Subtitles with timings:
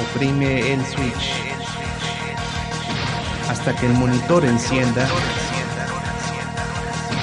[0.00, 1.32] Oprime el switch
[3.50, 5.06] hasta que el monitor encienda.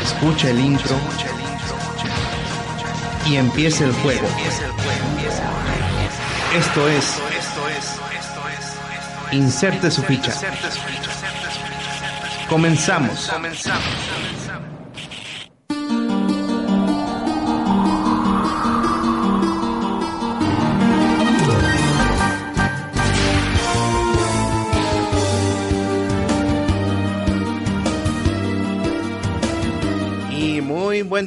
[0.04, 0.96] Escucha el intro
[3.26, 4.28] y empiece el juego.
[6.56, 7.20] Esto es
[9.32, 10.32] Inserte su ficha.
[12.50, 13.30] Comenzamos.
[13.30, 14.67] Y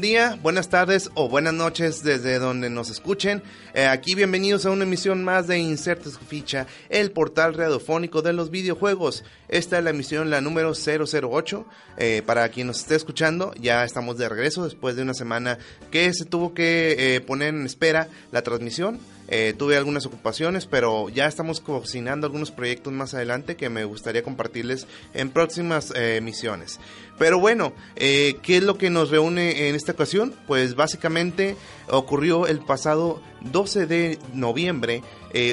[0.01, 3.43] buen día, buenas tardes o buenas noches desde donde nos escuchen.
[3.75, 8.33] Eh, aquí bienvenidos a una emisión más de Inserte su ficha, el portal radiofónico de
[8.33, 9.25] los videojuegos.
[9.49, 11.67] Esta es la emisión, la número 008.
[11.99, 15.59] Eh, para quien nos esté escuchando, ya estamos de regreso después de una semana
[15.91, 18.99] que se tuvo que eh, poner en espera la transmisión.
[19.31, 24.25] Eh, tuve algunas ocupaciones, pero ya estamos cocinando algunos proyectos más adelante que me gustaría
[24.25, 26.81] compartirles en próximas eh, emisiones.
[27.17, 30.35] Pero bueno, eh, ¿qué es lo que nos reúne en esta ocasión?
[30.47, 31.57] Pues básicamente
[31.89, 35.03] ocurrió el pasado 12 de noviembre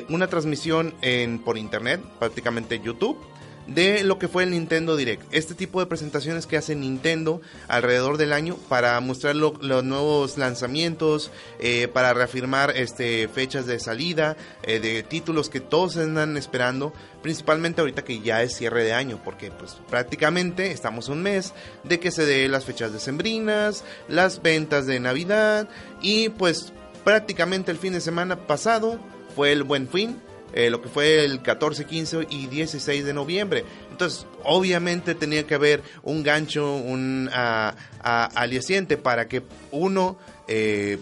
[0.10, 3.20] una transmisión en, por internet, prácticamente YouTube
[3.68, 5.24] de lo que fue el Nintendo Direct.
[5.32, 11.32] Este tipo de presentaciones que hace Nintendo alrededor del año para mostrar los nuevos lanzamientos,
[11.60, 17.82] eh, para reafirmar este, fechas de salida, eh, de títulos que todos andan esperando, principalmente
[17.82, 22.12] ahorita que ya es cierre de año, porque pues prácticamente estamos un mes de que
[22.12, 25.68] se dé las fechas decembrinas, las ventas de Navidad
[26.02, 26.72] y pues
[27.04, 29.00] prácticamente el fin de semana pasado
[29.36, 30.22] fue el buen fin
[30.54, 33.66] eh, lo que fue el 14, 15 y 16 de noviembre.
[33.92, 37.72] Entonces, obviamente tenía que haber un gancho, un uh,
[38.04, 40.18] aliciente para que uno,
[40.48, 41.00] eh,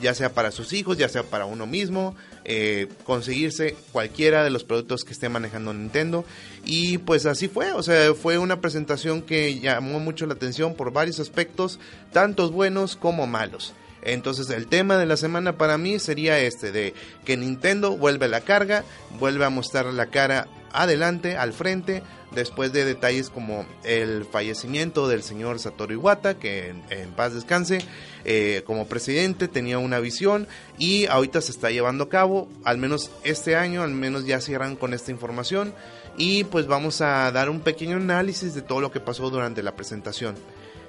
[0.00, 4.64] ya sea para sus hijos, ya sea para uno mismo, eh, conseguirse cualquiera de los
[4.64, 6.24] productos que esté manejando Nintendo.
[6.64, 10.92] Y pues así fue, o sea, fue una presentación que llamó mucho la atención por
[10.92, 11.78] varios aspectos,
[12.12, 13.74] tantos buenos como malos.
[14.02, 16.94] Entonces el tema de la semana para mí sería este, de
[17.24, 18.84] que Nintendo vuelve a la carga,
[19.18, 25.22] vuelve a mostrar la cara adelante, al frente, después de detalles como el fallecimiento del
[25.22, 27.78] señor Satoru Iwata, que en, paz descanse,
[28.24, 30.46] eh, como presidente tenía una visión
[30.78, 34.76] y ahorita se está llevando a cabo, al menos este año, al menos ya cierran
[34.76, 35.74] con esta información
[36.16, 39.74] y pues vamos a dar un pequeño análisis de todo lo que pasó durante la
[39.74, 40.34] presentación.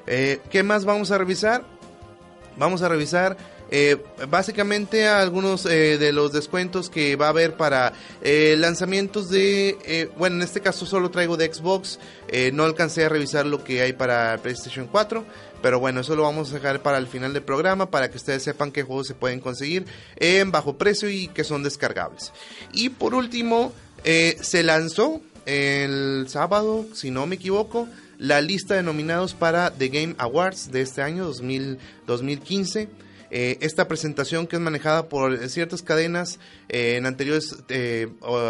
[0.07, 1.78] Eh, ¿Qué más vamos a revisar?
[2.59, 3.37] Vamos a revisar
[3.71, 3.97] eh,
[4.29, 10.35] básicamente algunos eh, de los descuentos que va a haber para eh, lanzamientos de, bueno,
[10.37, 11.99] en este caso solo traigo de Xbox,
[12.53, 15.23] no alcancé a revisar lo que hay para PlayStation 4,
[15.61, 18.43] pero bueno, eso lo vamos a dejar para el final del programa para que ustedes
[18.43, 19.85] sepan qué juegos se pueden conseguir
[20.17, 22.33] en bajo precio y que son descargables.
[22.73, 23.71] Y por último,
[24.03, 27.87] se lanzó el sábado, si no me equivoco,
[28.19, 32.89] la lista de nominados para The Game Awards de este año 2015.
[33.31, 38.09] Eh, esta presentación que es manejada por ciertas cadenas eh, en anteriores eh,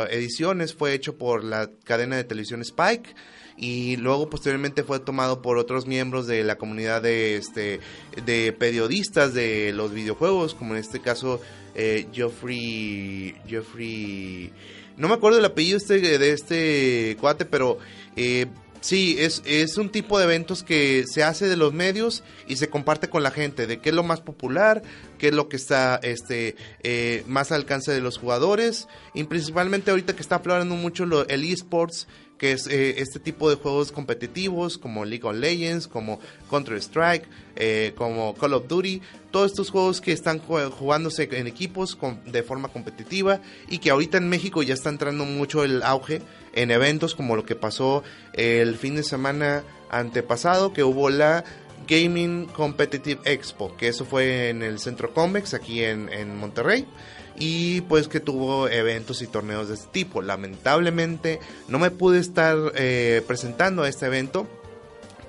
[0.10, 3.14] ediciones fue hecho por la cadena de televisión Spike
[3.58, 7.82] y luego posteriormente fue tomado por otros miembros de la comunidad de este
[8.26, 11.42] de periodistas de los videojuegos como en este caso
[12.14, 14.54] Geoffrey Geoffrey
[14.96, 17.80] no me acuerdo el apellido este de este cuate pero
[18.82, 22.70] Sí, es, es un tipo de eventos que se hace de los medios y se
[22.70, 24.82] comparte con la gente, de qué es lo más popular,
[25.18, 29.92] qué es lo que está este, eh, más al alcance de los jugadores, y principalmente
[29.92, 32.08] ahorita que está aflorando mucho lo, el esports,
[32.40, 36.20] que es eh, este tipo de juegos competitivos como League of Legends, como
[36.50, 37.28] Counter-Strike,
[37.58, 42.70] eh, como Call of Duty, todos estos juegos que están jugándose en equipos de forma
[42.70, 46.22] competitiva y que ahorita en México ya está entrando mucho el auge
[46.54, 51.44] en eventos como lo que pasó el fin de semana antepasado, que hubo la
[51.88, 56.88] Gaming Competitive Expo, que eso fue en el Centro Convex aquí en Monterrey
[57.40, 60.22] y pues que tuvo eventos y torneos de este tipo.
[60.22, 64.48] Lamentablemente no me pude estar eh, presentando a este evento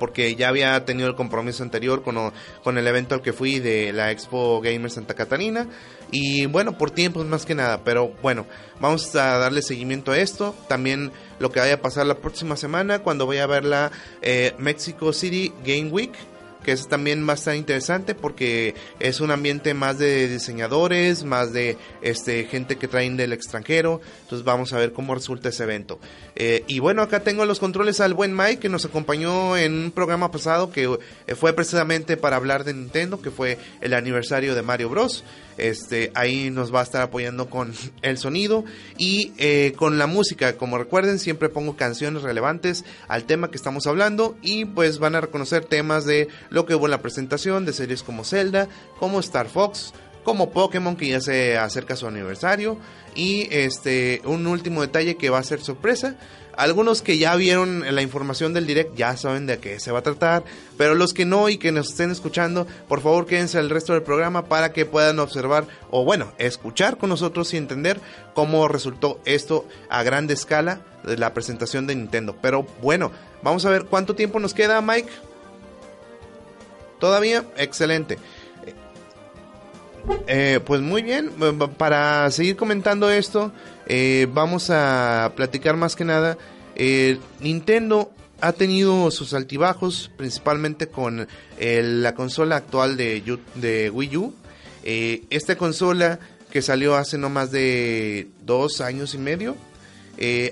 [0.01, 2.33] porque ya había tenido el compromiso anterior con,
[2.65, 5.69] con el evento al que fui de la Expo Gamer Santa Catarina.
[6.11, 8.47] Y bueno, por tiempos más que nada, pero bueno,
[8.81, 13.01] vamos a darle seguimiento a esto, también lo que vaya a pasar la próxima semana
[13.01, 13.93] cuando voy a ver la
[14.23, 16.13] eh, Mexico City Game Week
[16.63, 22.45] que es también bastante interesante porque es un ambiente más de diseñadores, más de este
[22.45, 24.01] gente que traen del extranjero.
[24.23, 25.99] Entonces vamos a ver cómo resulta ese evento.
[26.37, 29.91] Eh, y bueno, acá tengo los controles al buen Mike que nos acompañó en un
[29.91, 34.63] programa pasado que eh, fue precisamente para hablar de Nintendo, que fue el aniversario de
[34.63, 35.25] Mario Bros.
[35.61, 38.65] Este, ahí nos va a estar apoyando con el sonido
[38.97, 40.57] y eh, con la música.
[40.57, 45.21] Como recuerden, siempre pongo canciones relevantes al tema que estamos hablando y pues van a
[45.21, 48.69] reconocer temas de lo que hubo en la presentación de series como Zelda,
[48.99, 49.93] como Star Fox,
[50.25, 52.79] como Pokémon que ya se acerca su aniversario
[53.15, 56.17] y este un último detalle que va a ser sorpresa
[56.61, 60.03] algunos que ya vieron la información del direct ya saben de qué se va a
[60.03, 60.45] tratar,
[60.77, 64.03] pero los que no y que nos estén escuchando, por favor quédense al resto del
[64.03, 67.99] programa para que puedan observar o bueno, escuchar con nosotros y entender
[68.35, 72.37] cómo resultó esto a grande escala de la presentación de Nintendo.
[72.43, 73.11] Pero bueno,
[73.43, 75.11] vamos a ver cuánto tiempo nos queda, Mike.
[76.99, 78.19] Todavía, excelente.
[80.27, 81.31] Eh, pues muy bien,
[81.77, 83.53] para seguir comentando esto,
[83.87, 86.39] eh, vamos a platicar más que nada.
[86.77, 88.11] Eh, Nintendo
[88.41, 93.23] ha tenido sus altibajos, principalmente con la consola actual de,
[93.57, 94.35] de Wii U.
[94.83, 96.19] esta consola
[96.51, 99.57] que salió hace no más de dos años y medio,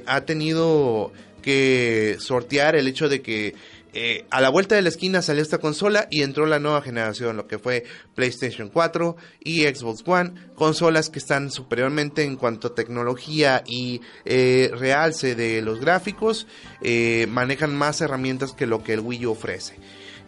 [0.06, 3.54] ha tenido que sortear el hecho de que
[4.00, 7.36] eh, a la vuelta de la esquina salió esta consola y entró la nueva generación,
[7.36, 7.82] lo que fue
[8.14, 14.70] PlayStation 4 y Xbox One, consolas que están superiormente en cuanto a tecnología y eh,
[14.72, 16.46] realce de los gráficos,
[16.80, 19.74] eh, manejan más herramientas que lo que el Wii ofrece.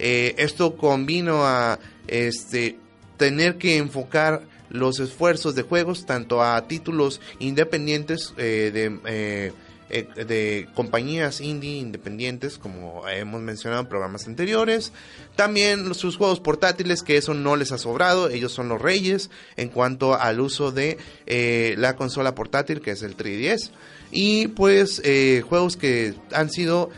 [0.00, 1.78] esto convino a
[2.08, 2.76] este,
[3.19, 9.52] tener que enfocar los esfuerzos de juegos tanto a títulos independientes de
[9.93, 14.93] eh, de compañías indie independientes, como hemos mencionado en programas anteriores.
[15.35, 19.69] También sus juegos portátiles, que eso no les ha sobrado, ellos son los reyes en
[19.69, 20.97] cuanto al uso de
[21.27, 23.73] eh, la consola portátil, que es el 3DS.
[24.13, 26.91] Y pues eh, juegos que han sido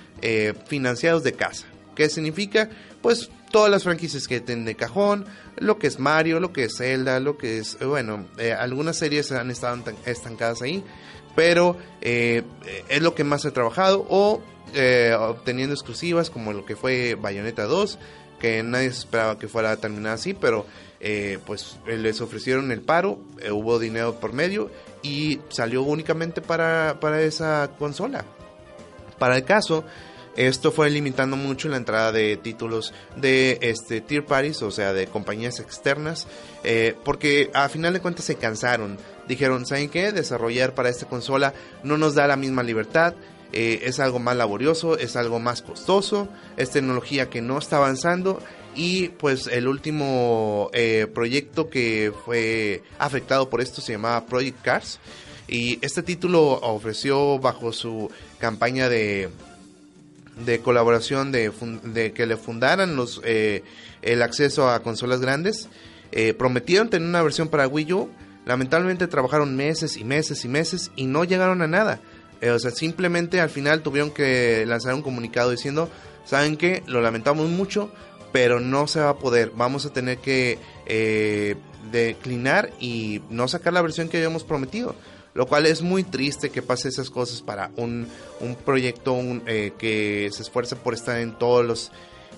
[0.69, 1.67] financiados de casa.
[1.97, 2.71] ¿Qué significa?
[3.01, 6.77] Pues todas las franquicias que tienen de cajón, lo que es Mario, lo que es
[6.77, 10.85] Zelda, lo que es, bueno, algunas series han estado estancadas ahí
[11.35, 12.43] pero eh,
[12.89, 14.41] es lo que más he trabajado o
[14.75, 17.99] eh, obteniendo exclusivas como lo que fue Bayonetta 2
[18.39, 20.67] que nadie esperaba que fuera a terminar así pero
[21.01, 23.19] eh, pues les ofrecieron el paro
[23.51, 24.71] hubo dinero por medio
[25.03, 28.25] y salió únicamente para, para esa consola.
[29.19, 29.85] Para el caso
[30.37, 35.07] esto fue limitando mucho la entrada de títulos de este tier parties, o sea, de
[35.07, 36.27] compañías externas,
[37.05, 38.97] porque a final de cuentas se cansaron
[39.33, 40.13] dijeron, ¿saben qué?
[40.13, 43.15] Desarrollar para esta consola no nos da la misma libertad,
[43.53, 48.43] eh, es algo más laborioso, es algo más costoso, es tecnología que no está avanzando
[48.75, 55.01] y pues el último eh, proyecto que fue afectado por esto se llamaba Project Cars
[55.49, 59.29] y este título ofreció bajo su campaña de,
[60.47, 63.65] de colaboración de, que le fundaran los, eh,
[64.01, 65.69] el acceso a consolas grandes.
[66.39, 68.11] prometieron tener una versión para Wii U,
[68.45, 72.01] Lamentablemente trabajaron meses y meses y meses y no llegaron a nada.
[72.41, 75.89] Eh, o sea, simplemente al final tuvieron que lanzar un comunicado diciendo,
[76.25, 76.83] ¿saben qué?
[76.87, 77.91] Lo lamentamos mucho,
[78.33, 79.53] pero no se va a poder.
[79.55, 81.55] Vamos a tener que eh,
[81.93, 84.97] declinar y no sacar la versión que habíamos prometido.
[85.35, 88.07] Lo cual es muy triste que pase esas cosas para un,
[88.41, 91.93] un proyecto eh, que se esfuerza por estar en todos los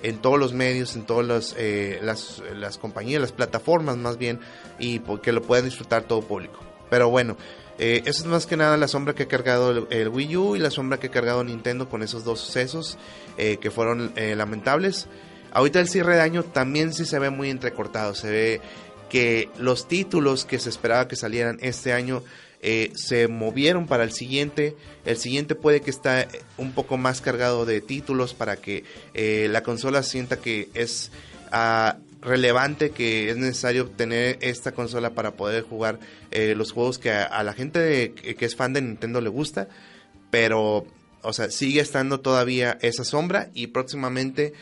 [0.05, 4.39] en todos los medios, en todas eh, las, las, compañías, las plataformas más bien,
[4.79, 6.61] y que lo puedan disfrutar todo público.
[6.91, 7.39] Pero bueno,
[7.79, 10.59] eh, eso es más que nada la sombra que ha cargado el, Wii U y
[10.59, 12.99] la sombra que ha cargado Nintendo con esos dos sucesos
[13.39, 15.09] eh, que fueron lamentables.
[15.53, 18.61] Ahorita el cierre de año también sí se ve muy entrecortado, se ve
[19.09, 22.23] que los títulos que se esperaba que salieran este año
[22.67, 24.75] eh, se movieron para el siguiente.
[25.05, 29.63] El siguiente puede que está un poco más cargado de títulos para que eh, la
[29.63, 31.11] consola sienta que es
[31.53, 37.11] ah, relevante, que es necesario tener esta consola para poder jugar eh, los juegos que
[37.11, 39.69] a, la gente que es fan de Nintendo le gusta.
[40.31, 40.87] Pero,
[41.21, 44.55] o sea, sigue estando todavía esa sombra y próximamente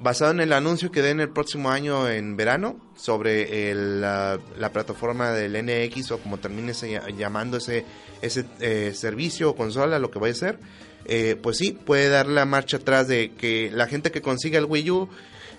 [0.00, 4.38] basado en el anuncio que den el próximo año en verano sobre la,
[4.72, 6.72] plataforma del NX o como termine
[7.16, 7.84] llamando ese,
[8.22, 10.58] ese eh, servicio o consola, lo que vaya a ser,
[11.04, 14.66] eh, pues sí, puede dar la marcha atrás de que la gente que consiga el
[14.66, 15.08] Wii U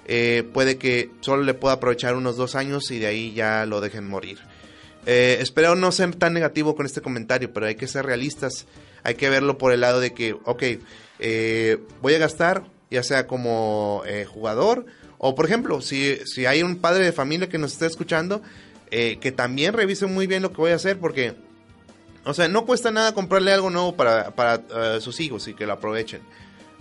[0.05, 3.81] eh, puede que solo le pueda aprovechar unos dos años y de ahí ya lo
[3.81, 4.39] dejen morir.
[5.05, 8.67] espero no ser tan negativo con este comentario, pero hay que ser realistas,
[9.03, 10.63] hay que verlo por el lado de que, ok,
[12.01, 14.86] voy a gastar ya sea como eh, jugador
[15.17, 18.41] O por ejemplo, si, si hay un padre de familia que nos está escuchando,
[18.91, 21.36] eh, que también revise muy bien lo que voy a hacer porque,
[22.25, 24.62] o sea, no cuesta nada comprarle algo nuevo para, para
[24.96, 26.22] eh, sus hijos y que lo aprovechen.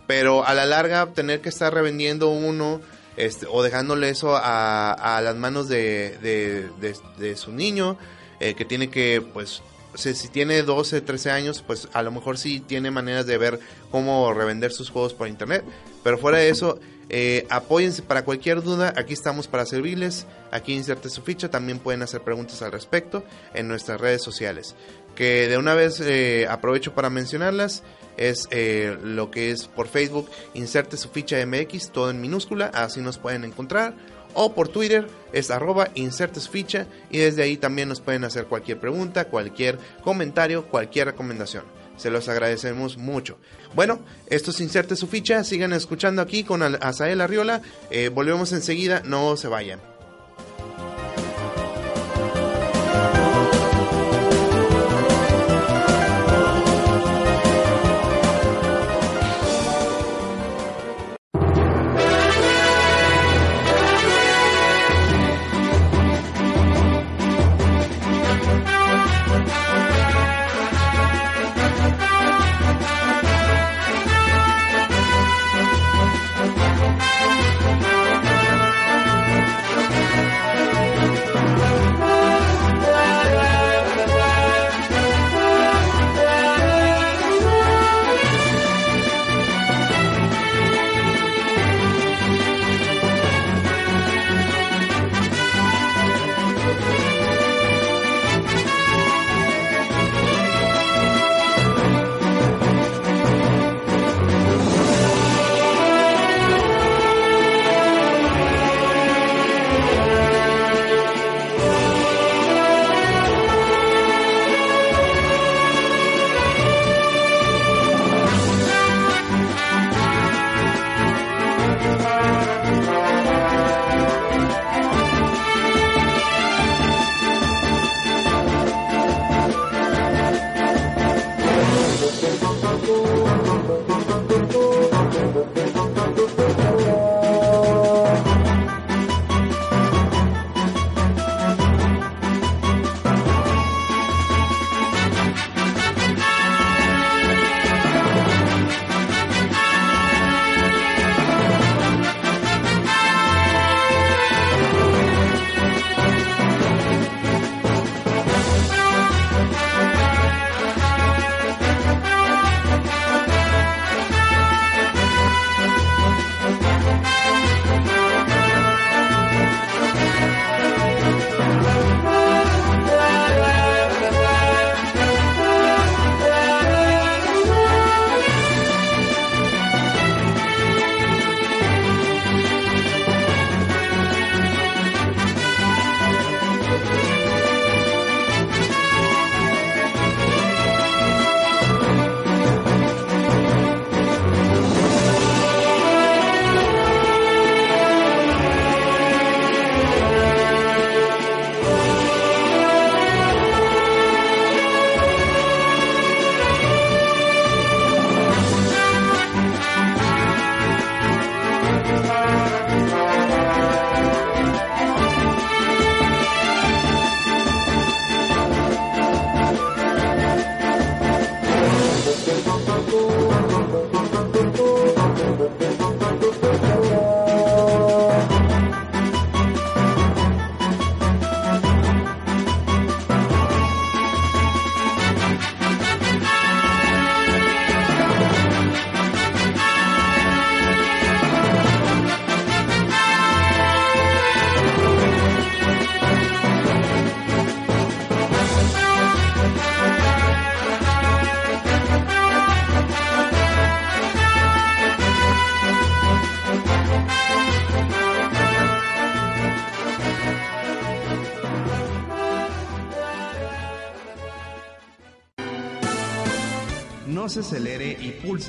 [0.07, 2.81] Pero a la larga tener que estar revendiendo uno
[3.19, 7.99] este, o dejándole eso a, a las manos de, de, de, su niño,
[8.38, 9.61] eh, que tiene que, pues,
[9.95, 14.33] si, tiene 12, 13 años, pues a lo mejor sí tiene maneras de ver cómo
[14.33, 15.64] revender sus juegos por internet.
[16.02, 16.78] Pero fuera de eso,
[17.11, 22.02] eh, apóyense para cualquier duda, aquí estamos para servirles, aquí inserte su ficha, también pueden
[22.02, 24.76] hacer preguntas al respecto en nuestras redes sociales.
[25.14, 27.83] Que de una vez eh, aprovecho para mencionarlas,
[28.18, 33.00] es eh, lo que es por Facebook, inserte su ficha MX, todo en minúscula, así
[33.00, 33.95] nos pueden encontrar.
[34.40, 38.45] O por Twitter es arroba inserte su ficha y desde ahí también nos pueden hacer
[38.45, 41.64] cualquier pregunta, cualquier comentario, cualquier recomendación.
[41.97, 43.37] Se los agradecemos mucho.
[43.75, 45.42] Bueno, esto es Inserte su ficha.
[45.42, 47.62] Sigan escuchando aquí con Azael Arriola.
[47.90, 49.02] Eh, volvemos enseguida.
[49.04, 49.80] No se vayan.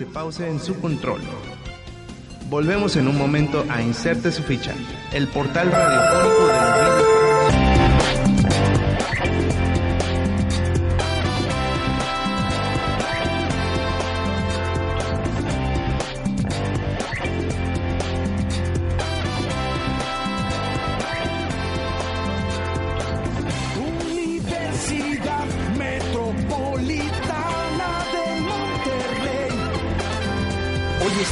[0.02, 1.22] Y pulse pausa en su control.
[2.50, 4.74] Volvemos en un momento a Inserte su ficha,
[5.14, 7.19] el portal radiofónico de los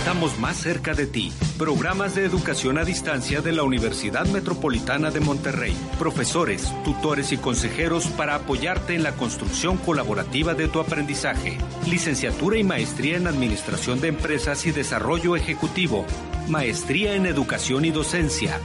[0.08, 1.34] estamos más cerca de ti.
[1.58, 5.76] Programas de educación a distancia de la Universidad Metropolitana de Monterrey.
[6.00, 11.58] Profesores, tutores y consejeros para apoyarte en la construcción colaborativa de tu aprendizaje.
[11.90, 16.06] Licenciatura y maestría en Administración de Empresas y Desarrollo Ejecutivo.
[16.48, 18.62] Maestría en Educación y Docencia.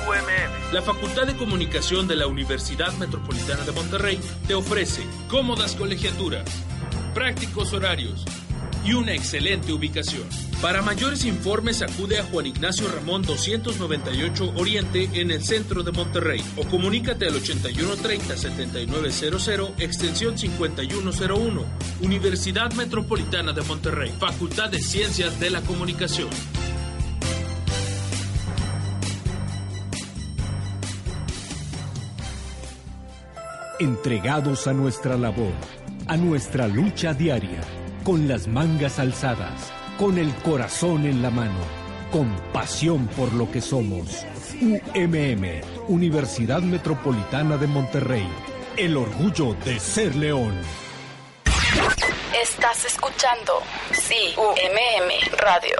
[0.04, 0.74] CUMM.
[0.74, 6.44] La Facultad de Comunicación de la Universidad Metropolitana de Monterrey te ofrece cómodas colegiaturas
[7.14, 8.24] prácticos horarios
[8.84, 10.24] y una excelente ubicación.
[10.60, 16.42] Para mayores informes acude a Juan Ignacio Ramón 298 Oriente en el centro de Monterrey
[16.56, 21.64] o comunícate al 8130-7900 extensión 5101
[22.00, 26.28] Universidad Metropolitana de Monterrey, Facultad de Ciencias de la Comunicación.
[33.80, 35.81] Entregados a nuestra labor
[36.12, 37.62] a nuestra lucha diaria,
[38.04, 41.58] con las mangas alzadas, con el corazón en la mano,
[42.10, 44.26] con pasión por lo que somos.
[44.60, 48.28] UMM, Universidad Metropolitana de Monterrey,
[48.76, 50.52] el orgullo de ser león.
[52.42, 55.76] Estás escuchando Sí UMM Radio.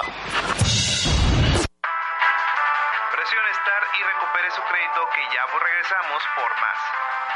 [4.83, 6.79] Que ya regresamos por más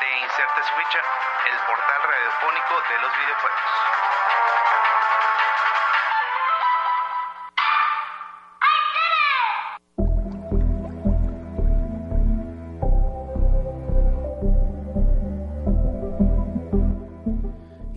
[0.01, 0.97] de Inserte Switch,
[1.47, 3.61] el portal radiofónico de los videojuegos.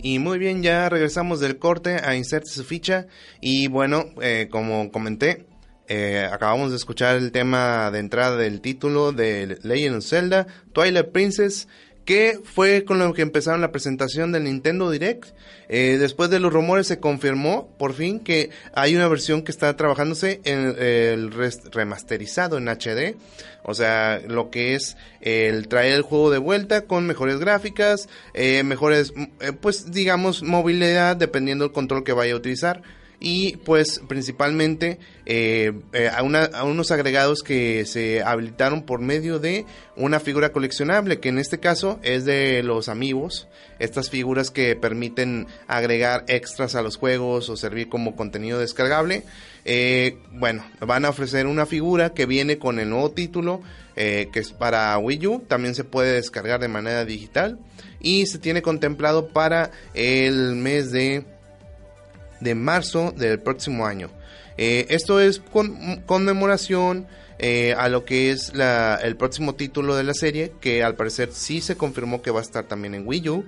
[0.02, 3.06] Y muy bien, ya regresamos del corte a Inserte su ficha.
[3.40, 5.49] Y bueno, eh, como comenté,
[5.90, 11.08] eh, acabamos de escuchar el tema de entrada del título de Legend of Zelda, Twilight
[11.08, 11.66] Princess
[12.04, 15.26] que fue con lo que empezaron la presentación del Nintendo Direct.
[15.68, 19.76] Eh, después de los rumores se confirmó por fin que hay una versión que está
[19.76, 21.30] trabajándose en el
[21.72, 23.16] remasterizado en HD.
[23.62, 28.62] O sea, lo que es el traer el juego de vuelta con mejores gráficas, eh,
[28.64, 32.82] mejores, eh, pues digamos, movilidad dependiendo del control que vaya a utilizar
[33.20, 36.22] y pues principalmente eh, eh, a,
[36.64, 42.00] unos agregados que se habilitaron por medio de una figura coleccionable que en este caso
[42.02, 43.46] es de los amigos.
[43.78, 49.24] Estas figuras que permiten agregar extras a los juegos o servir como contenido descargable.
[49.66, 53.60] Eh, bueno van a ofrecer una figura que viene con el nuevo título
[53.94, 55.40] que es para Wii U.
[55.40, 57.58] También se puede descargar de manera digital.
[58.00, 61.26] Y se tiene contemplado para el mes de
[62.40, 64.10] de marzo del próximo año.
[64.56, 67.06] Eh, esto es con, conmemoración
[67.38, 68.52] eh, a lo que es
[69.02, 72.42] el próximo título de la serie, que al parecer sí se confirmó que va a
[72.42, 73.44] estar también en Wii U.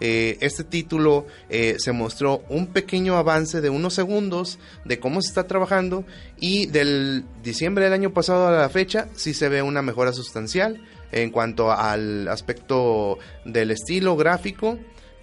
[0.00, 5.46] Eh, este título se mostró un pequeño avance de unos segundos de cómo se está
[5.46, 6.04] trabajando
[6.38, 10.82] y del diciembre del año pasado a la fecha sí se ve una mejora sustancial
[11.12, 14.78] en cuanto al aspecto del estilo gráfico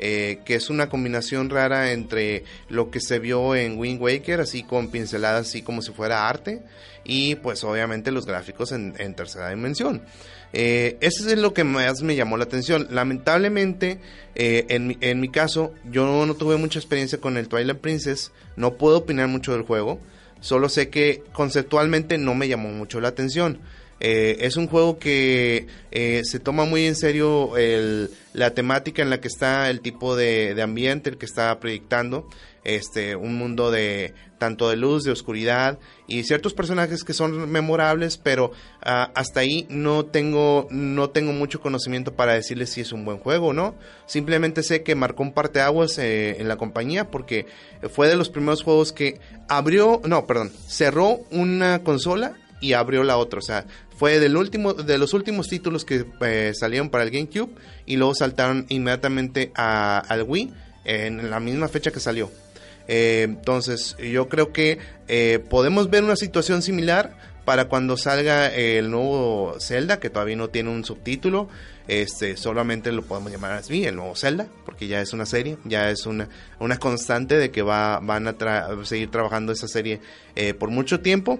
[0.05, 4.61] eh, que es una combinación rara entre lo que se vio en Wind Waker, así
[4.61, 6.61] con pinceladas, así como si fuera arte,
[7.05, 10.01] y pues obviamente los gráficos en, tercera dimensión.
[10.51, 12.85] Eh, eso es lo que más me llamó la atención.
[12.89, 14.01] Lamentablemente,
[14.35, 18.33] eh, en, mi, en mi caso, yo no tuve mucha experiencia con el Twilight Princess,
[18.57, 20.01] no puedo opinar mucho del juego,
[20.41, 23.61] solo sé que conceptualmente no me llamó mucho la atención.
[24.05, 29.09] Eh, es un juego que eh, se toma muy en serio el, la temática en
[29.09, 32.27] la que está el tipo de, ambiente el que está proyectando.
[32.65, 38.17] Este, un mundo de tanto de luz, de oscuridad y ciertos personajes que son memorables,
[38.17, 43.03] pero ah, hasta ahí no tengo, no tengo mucho conocimiento para decirles si es un
[43.03, 43.75] buen juego o no.
[44.05, 47.47] Simplemente sé que marcó un parteaguas eh, en la compañía porque
[47.89, 53.17] fue de los primeros juegos que abrió, no, perdón, cerró una consola y abrió la
[53.17, 53.39] otra.
[53.39, 57.51] O sea, fue del último, de los últimos títulos que eh, salieron para el GameCube
[57.85, 60.53] y luego saltaron inmediatamente a, al Wii
[60.85, 62.31] en la misma fecha que salió.
[62.87, 68.89] Eh, entonces, yo creo que eh, podemos ver una situación similar para cuando salga el
[68.89, 71.49] nuevo Zelda, que todavía no tiene un subtítulo.
[71.87, 75.89] Este, solamente lo podemos llamar así, el nuevo Zelda, porque ya es una serie, ya
[75.89, 76.29] es una,
[76.59, 78.35] una constante de que va, van a
[78.85, 79.99] seguir trabajando esa serie
[80.57, 81.39] por mucho tiempo.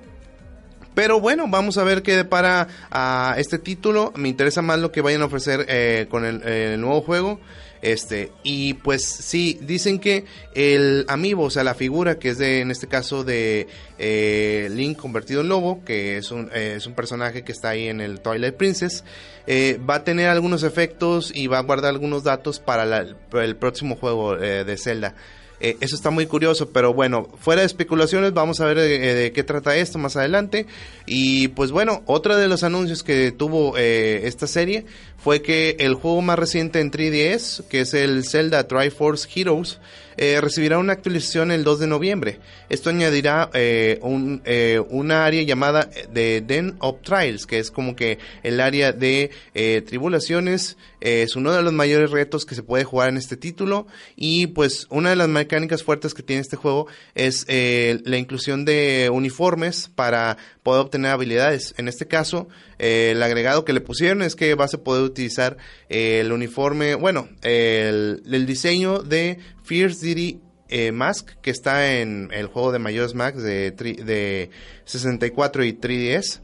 [0.96, 4.14] Pero bueno, vamos a ver qué depara a este título.
[4.16, 7.40] Me interesa más lo que vayan a ofrecer eh, con el, nuevo juego.
[7.82, 12.62] Este, y pues sí, dicen que el amiibo, o sea, la figura que es de,
[12.62, 16.94] en este caso de eh, Link convertido en lobo, que es un, eh, es un
[16.94, 19.04] personaje que está ahí en el Twilight Princess,
[19.50, 24.38] va a tener algunos efectos y va a guardar algunos datos para el próximo juego
[24.38, 25.16] de Zelda.
[25.64, 29.32] Eh, eso está muy curioso, pero bueno, fuera de especulaciones, vamos a ver eh, de,
[29.32, 30.68] qué trata esto más adelante.
[31.06, 34.86] Y pues bueno, otro de los anuncios que tuvo eh, esta serie
[35.18, 39.80] fue que el juego más reciente en 3DS, que es el Zelda Triforce Heroes,
[40.18, 42.40] eh, recibirá una actualización el 2 de noviembre.
[42.70, 47.96] Esto añadirá eh, un, eh, una área llamada de Den of Trials, que es como
[47.96, 49.32] que el área de
[49.86, 50.78] tribulaciones.
[51.00, 53.88] es uno de los mayores retos que se puede jugar en este título.
[54.16, 59.10] Y pues una de las mecánicas fuertes que tiene este juego es la inclusión de
[59.12, 61.74] uniformes para poder obtener habilidades.
[61.78, 62.48] En este caso,
[62.84, 65.58] el agregado que le pusieron es que vas a poder utilizar
[65.90, 72.72] el uniforme, bueno, el, diseño de Fierce City eh, Mask, que está en el juego
[72.72, 74.50] de Majora's Max de, de
[74.86, 76.42] 64 y 3DS.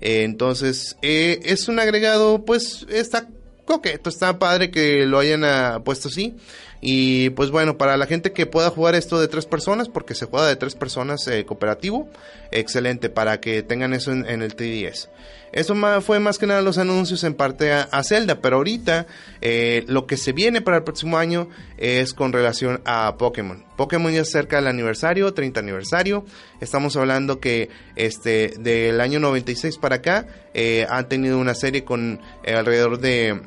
[0.00, 3.28] Eh, entonces, eh, es un agregado, pues, está
[3.64, 6.36] coqueto, está padre que lo hayan ah, puesto así.
[6.80, 10.26] Y pues bueno, para la gente que pueda jugar esto de tres personas, porque se
[10.26, 12.08] juega de tres personas cooperativo,
[12.50, 15.08] excelente para que tengan eso en, el 3DS.
[15.50, 19.06] Eso fue más que nada los anuncios en parte a, Zelda, pero ahorita
[19.40, 23.64] eh, lo que se viene para el próximo año es con relación a Pokémon.
[23.76, 26.24] Pokémon ya cerca del aniversario, 30 aniversario.
[26.60, 32.20] Estamos hablando que este del año 96 para acá eh, han tenido una serie con
[32.44, 33.40] eh, alrededor de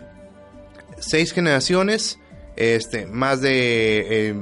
[0.99, 2.19] seis generaciones,
[2.61, 4.35] este, más de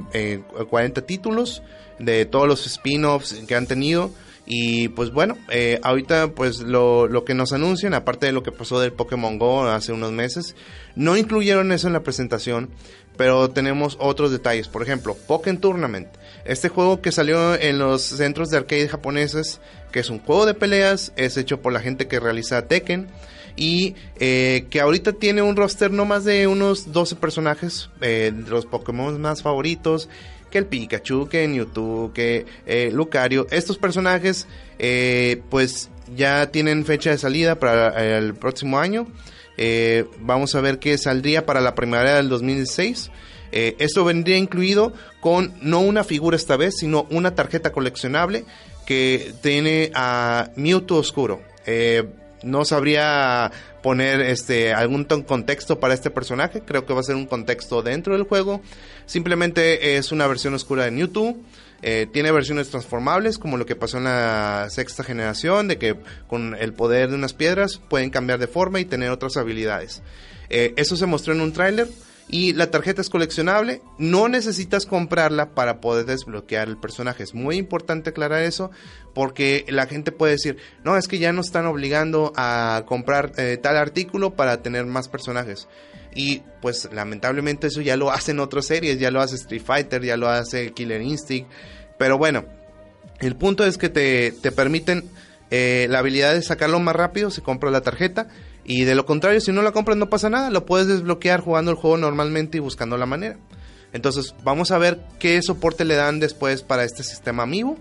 [0.69, 1.61] 40 títulos
[1.99, 4.11] de todos los spin-offs que han tenido.
[4.51, 8.51] Y pues bueno, eh, ahorita pues lo, lo, que nos anuncian, aparte de lo que
[8.51, 10.55] pasó del Pokémon Go hace unos meses,
[10.95, 12.71] no incluyeron eso en la presentación,
[13.15, 14.67] pero tenemos otros detalles.
[14.67, 16.07] Por ejemplo, Pokémon Tournament,
[16.45, 20.55] este juego que salió en los centros de arcade japoneses, que es un juego de
[20.55, 23.07] peleas, es hecho por la gente que realiza Tekken
[23.55, 28.65] y eh, que ahorita tiene un roster no más de unos 12 personajes, eh, los
[28.65, 30.09] Pokémon más favoritos
[30.49, 33.47] que el Pikachu, que Mewtwo, que eh, Lucario.
[33.51, 39.07] Estos personajes eh, pues ya tienen fecha de salida para el próximo año.
[39.57, 43.11] Eh, vamos a ver qué saldría para la primavera del 2016.
[43.51, 48.45] esto vendría incluido con no una figura esta vez, sino una tarjeta coleccionable
[48.85, 51.41] que tiene a Mewtwo Oscuro.
[52.43, 56.61] No sabría poner este algún contexto para este personaje.
[56.61, 58.61] Creo que va a ser un contexto dentro del juego.
[59.05, 61.37] Simplemente es una versión oscura de Mewtwo.
[61.81, 65.95] Eh, tiene versiones transformables, como lo que pasó en la sexta generación, de que
[66.27, 70.01] con el poder de unas piedras pueden cambiar de forma y tener otras habilidades.
[70.49, 71.87] Eh, eso se mostró en un tráiler
[72.31, 73.81] y la tarjeta es coleccionable.
[73.97, 77.23] No necesitas comprarla para poder desbloquear el personaje.
[77.23, 78.69] Es muy importante aclarar eso
[79.15, 83.57] porque la gente puede decir, no, es que ya no están obligando a comprar eh,
[83.57, 85.67] tal artículo para tener más personajes.
[86.13, 90.15] Y pues lamentablemente eso ya lo hacen otras series, ya lo hace Street Fighter, ya
[90.15, 91.49] lo hace Killer Instinct.
[91.97, 92.45] Pero bueno,
[93.21, 95.09] el punto es que te, permiten
[95.49, 98.27] eh, la habilidad de sacarlo más rápido si compras la tarjeta.
[98.63, 101.71] Y de lo contrario, si no la compras no pasa nada, lo puedes desbloquear jugando
[101.71, 103.37] el juego normalmente y buscando la manera.
[103.93, 107.77] Entonces vamos a ver qué soporte le dan después para este sistema amigo.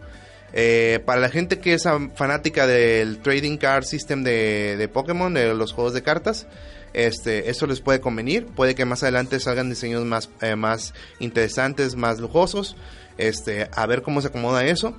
[0.55, 5.53] Eh, para la gente que es fanática del Trading Card System de, de Pokémon, de
[5.55, 6.47] los juegos de cartas,
[6.95, 8.47] este, eso les puede convenir.
[8.47, 12.77] Puede que más adelante salgan diseños más, eh, más interesantes, más lujosos.
[13.19, 14.97] Este, a ver cómo se acomoda eso.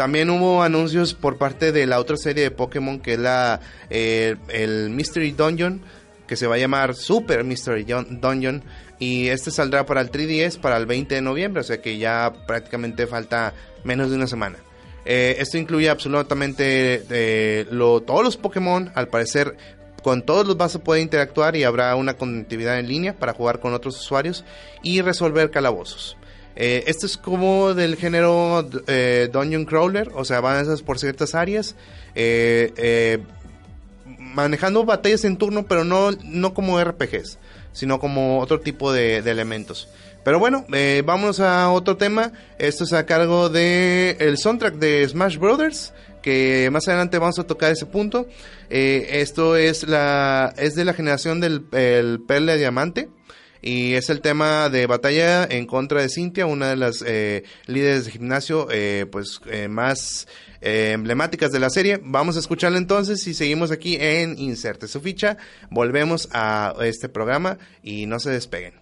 [0.00, 3.60] También hubo anuncios por parte de la otra serie de Pokémon que es la
[3.90, 5.82] eh, el Mystery Dungeon
[6.26, 8.62] que se va a llamar Super Mystery Dungeon
[8.98, 12.32] y este saldrá para el 3DS para el 20 de noviembre, o sea que ya
[12.46, 13.52] prácticamente falta
[13.84, 14.56] menos de una semana.
[15.04, 17.04] Eh, esto incluye absolutamente
[18.06, 19.54] todos los Pokémon, al parecer
[20.02, 23.60] con todos los vas a poder interactuar y habrá una conectividad en línea para jugar
[23.60, 24.46] con otros usuarios
[24.82, 26.16] y resolver calabozos.
[26.56, 31.74] Eh, esto es como del género eh, Dungeon Crawler, o sea, avanzas por ciertas áreas,
[32.14, 33.20] eh,
[34.34, 37.38] manejando batallas en turno, pero no, no como RPGs,
[37.72, 39.88] sino como otro tipo de, elementos.
[40.24, 42.32] Pero bueno, eh, vamos a otro tema.
[42.58, 47.44] Esto es a cargo de el soundtrack de Smash Brothers, que más adelante vamos a
[47.44, 48.26] tocar ese punto.
[48.68, 53.08] Eh, esto es la es de la generación del el Perla Diamante
[53.62, 58.06] y es el tema de batalla en contra de Cintia, una de las eh, líderes
[58.06, 60.26] de gimnasio eh, pues eh, más
[60.60, 62.00] emblemáticas de la serie.
[62.02, 65.36] Vamos a escucharla entonces y seguimos aquí en Inserte su ficha.
[65.70, 68.74] Volvemos a este programa y no se despeguen.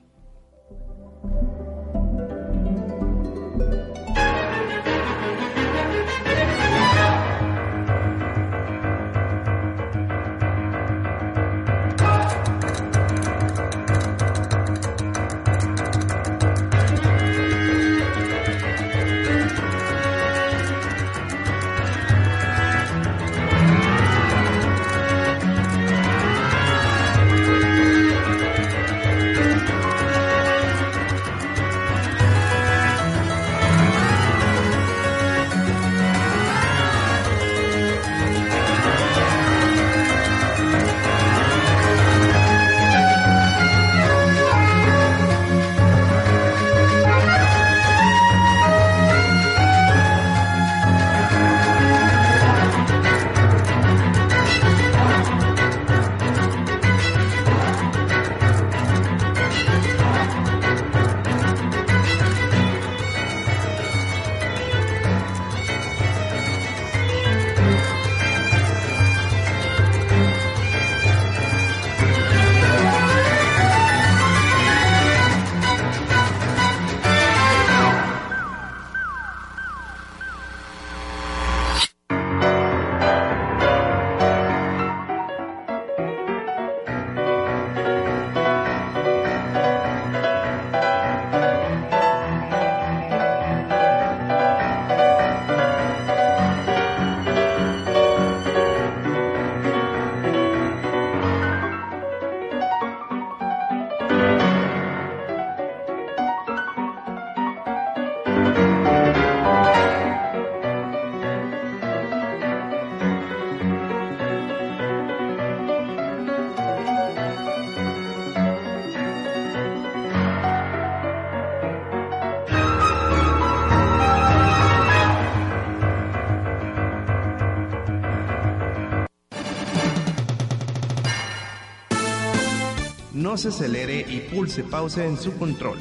[133.38, 135.79] Se acelere y pulse pausa en su control.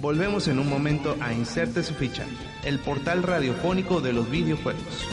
[0.00, 2.24] Volvemos en un momento a Inserte su ficha,
[2.64, 5.06] el portal radiofónico de los videojuegos.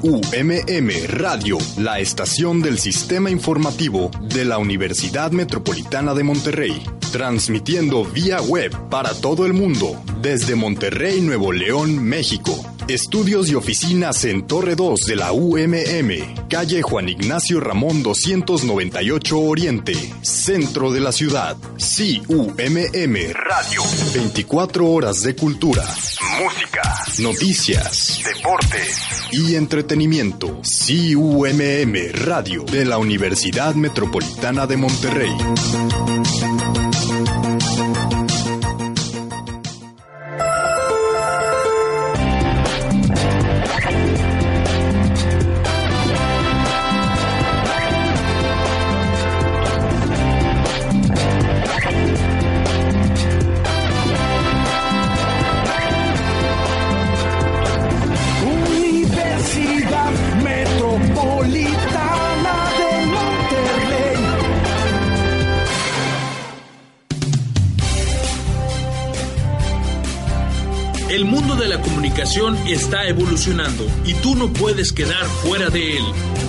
[0.00, 8.42] CUMM Radio, la estación del sistema informativo de la Universidad Metropolitana de Monterrey, transmitiendo vía
[8.42, 12.54] web para todo el mundo desde Monterrey, Nuevo León, México.
[12.88, 19.92] Estudios y oficinas en Torre 2 de la UMM, calle Juan Ignacio Ramón 298 Oriente,
[20.22, 21.56] centro de la ciudad.
[21.56, 23.82] CUMM Radio.
[24.12, 25.84] 24 horas de cultura,
[26.42, 26.82] música,
[27.20, 30.60] noticias, deportes y entretenimiento.
[30.86, 35.30] CUMM Radio de la Universidad Metropolitana de Monterrey.
[72.30, 76.04] La comunicación está evolucionando y tú no puedes quedar fuera de él.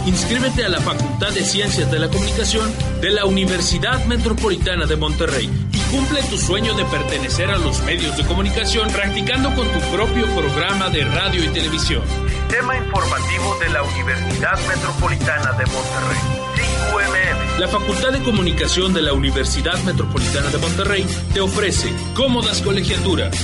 [0.06, 5.50] Inscríbete a la Facultad de Ciencias de la Comunicación de la Universidad Metropolitana de Monterrey
[5.72, 10.28] y cumple tu sueño de pertenecer a los medios de comunicación practicando con tu propio
[10.36, 12.04] programa de radio y televisión.
[12.28, 16.42] Sistema informativo de la Universidad Metropolitana de Monterrey.
[17.58, 23.36] La Facultad de Comunicación de la Universidad Metropolitana de Monterrey te ofrece cómodas colegiaturas,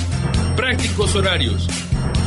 [0.56, 1.68] prácticos horarios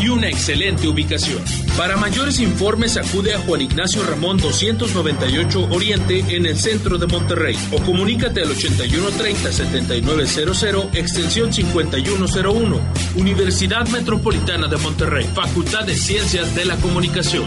[0.00, 1.38] y una excelente ubicación.
[1.76, 7.56] Para mayores informes acude a Juan Ignacio Ramón 298 Oriente en el centro de Monterrey
[7.72, 12.80] o comunícate al 8130-7900 extensión 5101
[13.16, 17.44] Universidad Metropolitana de Monterrey Facultad de Ciencias de la Comunicación.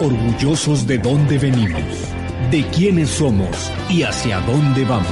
[0.00, 2.19] Orgullosos de dónde venimos
[2.50, 5.06] de quiénes somos y hacia dónde vamos.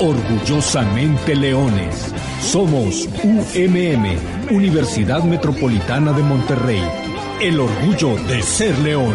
[0.00, 2.12] Orgullosamente leones.
[2.40, 4.18] Somos UMM,
[4.50, 6.82] Universidad Metropolitana de Monterrey.
[7.40, 9.14] El orgullo de ser león.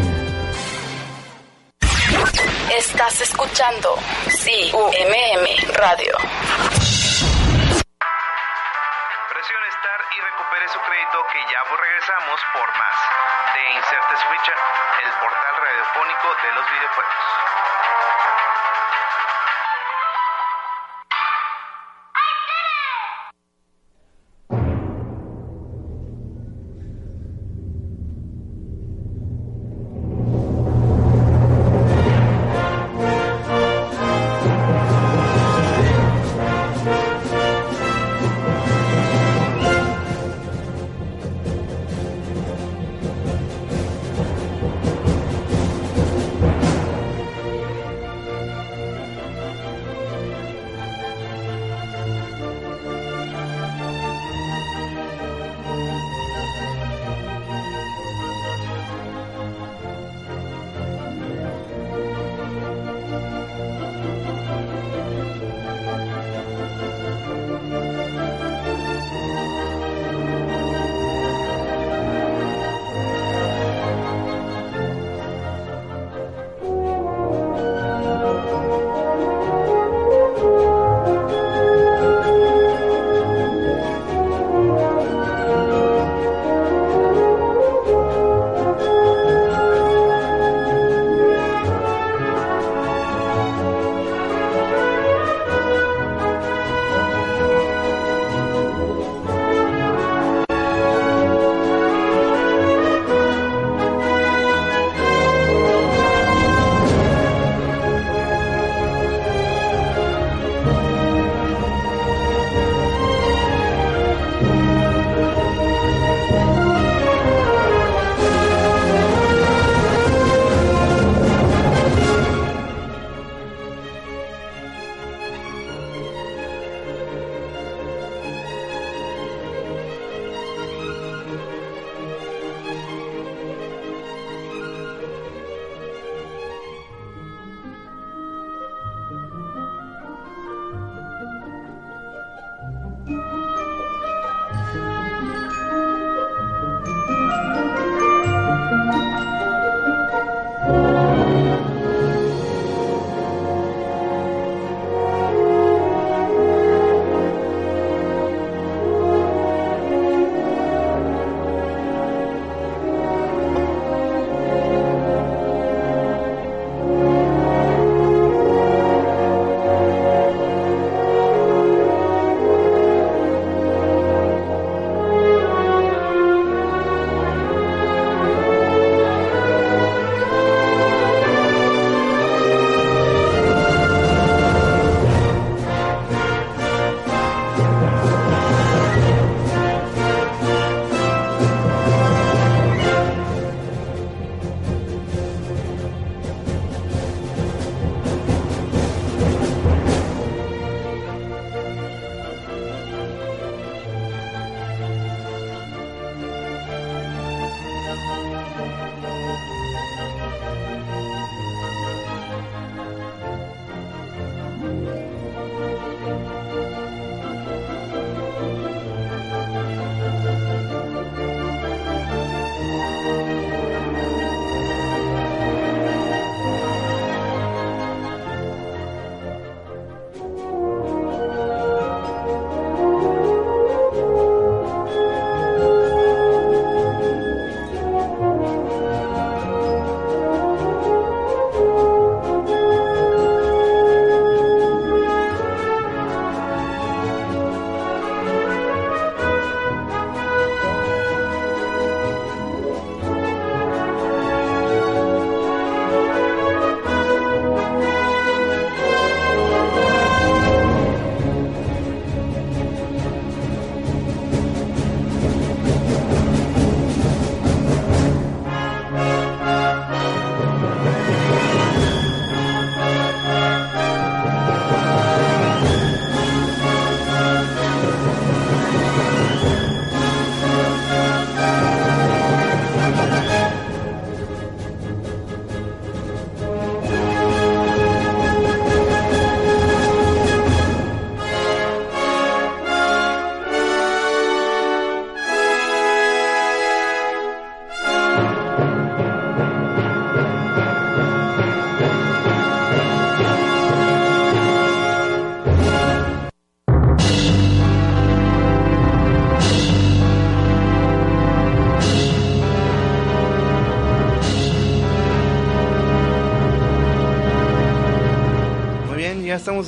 [2.78, 3.90] Estás escuchando
[4.72, 6.79] CUMM Radio.
[10.72, 14.58] Su crédito que ya regresamos por más de Inserte Switcher,
[15.04, 17.69] el portal radiofónico de los videojuegos.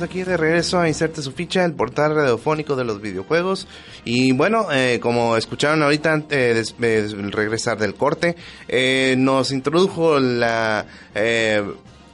[0.02, 3.66] Aquí de regreso a Inserte su ficha, el portal radiofónico de los videojuegos.
[4.04, 8.36] Y bueno, eh, como escucharon ahorita eh, de regresar del corte,
[8.68, 11.62] eh, nos introdujo la, eh,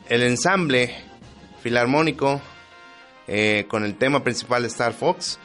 [0.08, 0.94] el ensamble
[1.62, 2.40] filarmónico
[3.68, 5.38] con el tema principal de Star Fox.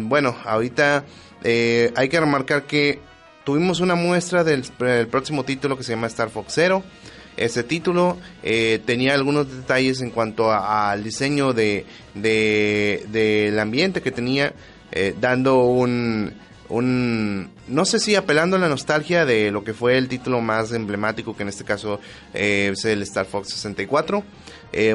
[0.00, 1.04] bueno, ahorita
[1.44, 2.98] hay que remarcar que
[3.44, 6.82] tuvimos una muestra del, del próximo título que se llama Star Fox Zero.
[7.36, 11.84] Este título eh, tenía algunos detalles en cuanto al diseño de,
[12.14, 14.54] del ambiente que tenía,
[14.90, 16.32] eh, dando un,
[16.70, 20.72] un, no sé si apelando a la nostalgia de lo que fue el título más
[20.72, 22.00] emblemático, que en este caso
[22.32, 24.24] eh, es el Star Fox 64.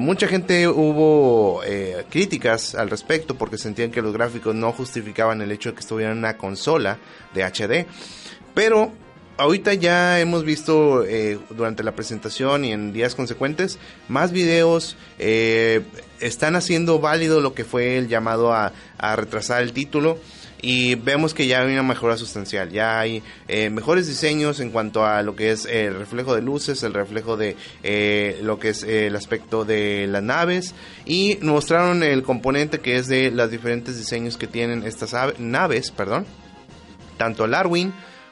[0.02, 1.62] mucha gente hubo
[2.10, 6.12] críticas al respecto porque sentían que los gráficos no justificaban el hecho de que estuviera
[6.12, 6.98] en una consola
[7.36, 7.86] de HD.
[8.56, 8.92] Pero
[9.38, 15.82] ahorita ya hemos visto eh, durante la presentación y en días consecuentes más videos eh,
[16.20, 18.72] están haciendo válido lo que fue el llamado a,
[19.16, 20.20] retrasar el título
[20.62, 25.04] y vemos que ya hay una mejora sustancial, ya hay eh, mejores diseños en cuanto
[25.04, 27.58] a lo que es el reflejo de luces, el reflejo de
[28.44, 33.32] lo que es el aspecto de las naves y mostraron el componente que es de
[33.32, 36.28] los diferentes diseños que tienen estas naves, perdón,
[37.18, 37.92] tanto el Arwin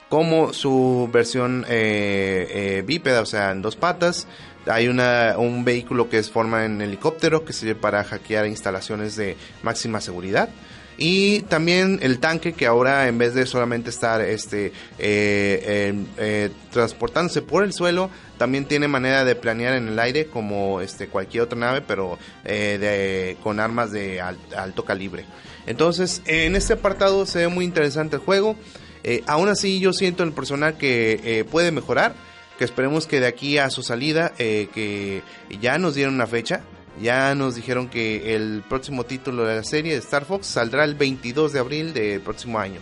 [0.09, 4.27] como su versión eh, eh, bípeda, o sea, en dos patas.
[4.65, 9.37] Hay una, un vehículo que es forma en helicóptero que sirve para hackear instalaciones de
[9.63, 10.49] máxima seguridad.
[10.97, 17.63] Y también el tanque que ahora en vez de solamente estar este, eh, transportándose por
[17.63, 21.81] el suelo, también tiene manera de planear en el aire como este, cualquier otra nave,
[21.81, 22.19] pero
[23.41, 25.25] con armas de alto calibre.
[25.67, 28.57] Entonces, en este apartado se ve muy interesante el juego.
[29.03, 32.15] Eh, aún así yo siento en el personal que eh, puede mejorar,
[32.57, 35.23] que esperemos que de aquí a su salida, eh, que
[35.61, 36.61] ya nos dieron una fecha,
[37.01, 40.95] ya nos dijeron que el próximo título de la serie de Star Fox saldrá el
[40.95, 42.79] 22 de abril del próximo año.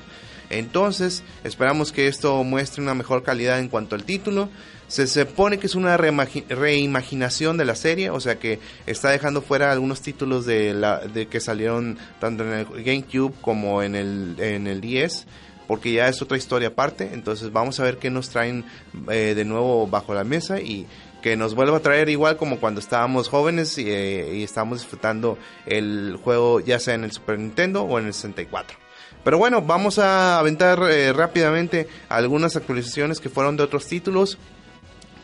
[0.50, 4.50] Entonces, esperamos que esto muestre una mejor calidad en cuanto al título.
[4.88, 9.74] Se supone que es una reimaginación de la serie, o sea que está dejando fuera
[9.74, 14.66] algunos títulos de, la, de que salieron tanto en el GameCube como en el, en
[14.66, 15.28] el 10
[15.68, 17.12] porque ya es otra historia aparte.
[17.14, 18.66] Entonces vamos a ver qué nos traen
[19.12, 20.88] eh, de nuevo bajo la mesa y
[21.22, 26.18] que nos vuelva a traer igual como cuando estábamos jóvenes y, eh, estábamos disfrutando el
[26.24, 28.78] juego ya sea en el Super Nintendo o en el 64.
[29.24, 34.38] Pero bueno, vamos a aventar eh, rápidamente algunas actualizaciones que fueron de otros títulos.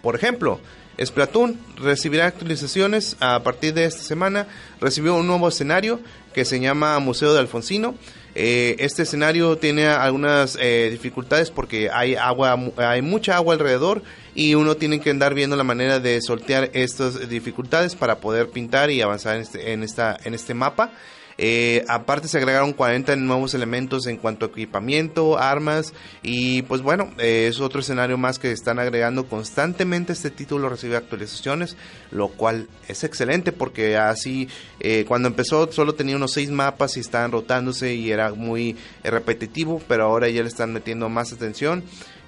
[0.01, 0.59] Por ejemplo,
[1.01, 4.47] Splatoon recibirá actualizaciones a partir de esta semana.
[4.81, 5.99] Recibió un nuevo escenario
[6.33, 7.95] que se llama Museo de Alfonsino.
[8.35, 14.01] Eh, este escenario tiene algunas eh, dificultades porque hay agua, hay mucha agua alrededor
[14.33, 18.89] y uno tiene que andar viendo la manera de sortear estas dificultades para poder pintar
[18.89, 20.91] y avanzar en este, en esta, en este mapa.
[21.37, 27.11] Eh, aparte se agregaron 40 nuevos elementos en cuanto a equipamiento, armas y pues bueno,
[27.17, 30.13] eh, es otro escenario más que están agregando constantemente.
[30.13, 31.75] Este título recibe actualizaciones,
[32.11, 34.47] lo cual es excelente porque así
[34.79, 39.81] eh, cuando empezó solo tenía unos 6 mapas y estaban rotándose y era muy repetitivo,
[39.87, 41.83] pero ahora ya le están metiendo más atención.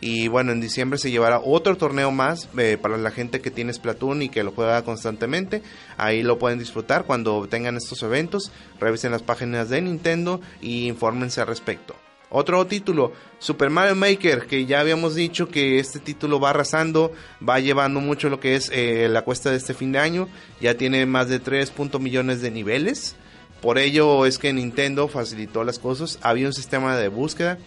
[0.05, 3.73] Y bueno, en diciembre se llevará otro torneo más eh, para la gente que tiene
[3.73, 5.63] Splatoon y que lo juega constantemente.
[5.97, 8.51] Ahí lo pueden disfrutar cuando tengan estos eventos.
[8.79, 11.95] Revisen las páginas de Nintendo y infórmense al respecto.
[12.29, 17.59] Otro título, Super Mario Maker, que ya habíamos dicho que este título va arrasando, va
[17.59, 20.29] llevando mucho lo que es eh, la cuesta de este fin de año.
[20.61, 21.73] Ya tiene más de 3.
[21.99, 23.15] millones de niveles.
[23.59, 26.19] Por ello es que Nintendo facilitó las cosas.
[26.21, 27.57] Había un sistema de búsqueda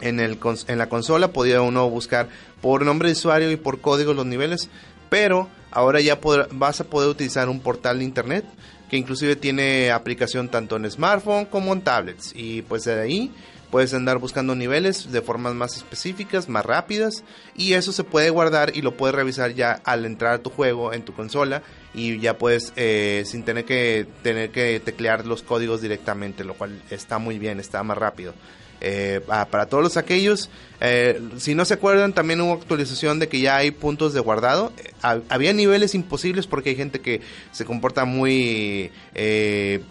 [0.00, 2.28] en, la consola podía uno buscar
[2.60, 4.68] por nombre de usuario y por código los niveles,
[5.08, 6.18] pero ahora ya
[6.52, 8.44] vas a poder utilizar un portal de internet
[8.90, 13.32] que inclusive tiene aplicación tanto en smartphone como en tablets y pues de ahí
[13.70, 17.22] puedes andar buscando niveles de formas más específicas, más rápidas
[17.54, 20.92] y eso se puede guardar y lo puedes revisar ya al entrar a tu juego
[20.92, 21.62] en tu consola
[21.94, 26.82] y ya puedes eh, sin tener que tener que teclear los códigos directamente, lo cual
[26.90, 28.34] está muy bien, está más rápido.
[28.80, 30.48] Eh, para todos aquellos,
[30.80, 34.72] eh, si no se acuerdan, también hubo actualización de que ya hay puntos de guardado.
[34.78, 34.92] Eh,
[35.28, 37.20] había niveles imposibles porque hay gente que
[37.52, 38.90] se comporta muy,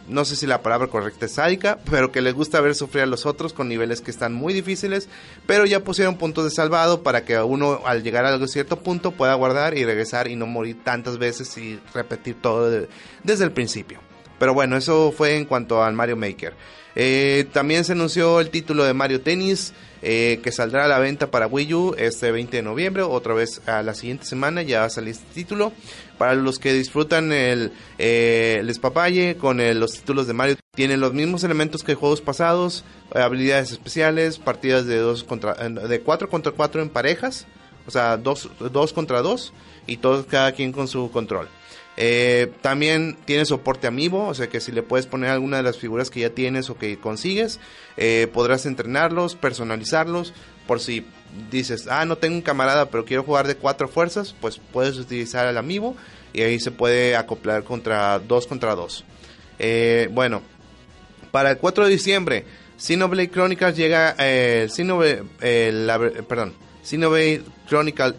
[0.07, 3.05] no sé si la palabra correcta es sádica, pero que les gusta ver sufrir a
[3.05, 5.07] los otros con niveles que están muy difíciles.
[5.45, 9.35] Pero ya pusieron puntos de salvado para que uno al llegar a cierto punto pueda
[9.35, 12.87] guardar y regresar y no morir tantas veces y repetir todo
[13.23, 13.99] desde el principio.
[14.39, 16.55] Pero bueno, eso fue en cuanto al Mario Maker.
[16.95, 21.29] Eh, también se anunció el título de Mario Tennis, eh, que saldrá a la venta
[21.29, 23.03] para Wii U este 20 de noviembre.
[23.03, 25.71] Otra vez a la siguiente semana ya va a salir este título.
[26.17, 30.97] Para los que disfrutan el, eh, el espapalle con el- los títulos de Mario, tiene
[30.97, 32.83] los mismos elementos que juegos pasados,
[33.13, 37.45] eh, habilidades especiales, partidas de contra, eh, de 4 contra 4 en parejas,
[37.87, 39.53] o sea, dos, dos contra dos
[39.87, 41.47] y todos cada quien con su control.
[42.01, 45.77] Eh, también tiene soporte amiibo, o sea que si le puedes poner alguna de las
[45.77, 47.59] figuras que ya tienes o que consigues,
[47.97, 50.33] eh, podrás entrenarlos, personalizarlos,
[50.65, 51.05] por si
[51.51, 55.45] dices, ah, no tengo un camarada, pero quiero jugar de cuatro fuerzas, pues puedes utilizar
[55.45, 55.97] el amiibo
[56.31, 59.03] y ahí se puede acoplar contra dos contra dos.
[59.59, 60.41] Eh, bueno,
[61.31, 62.45] para el 4 de diciembre,
[62.77, 64.15] Xenoblade Chronicles llega,
[64.69, 65.25] Xenoblade,
[65.73, 66.53] la perdón,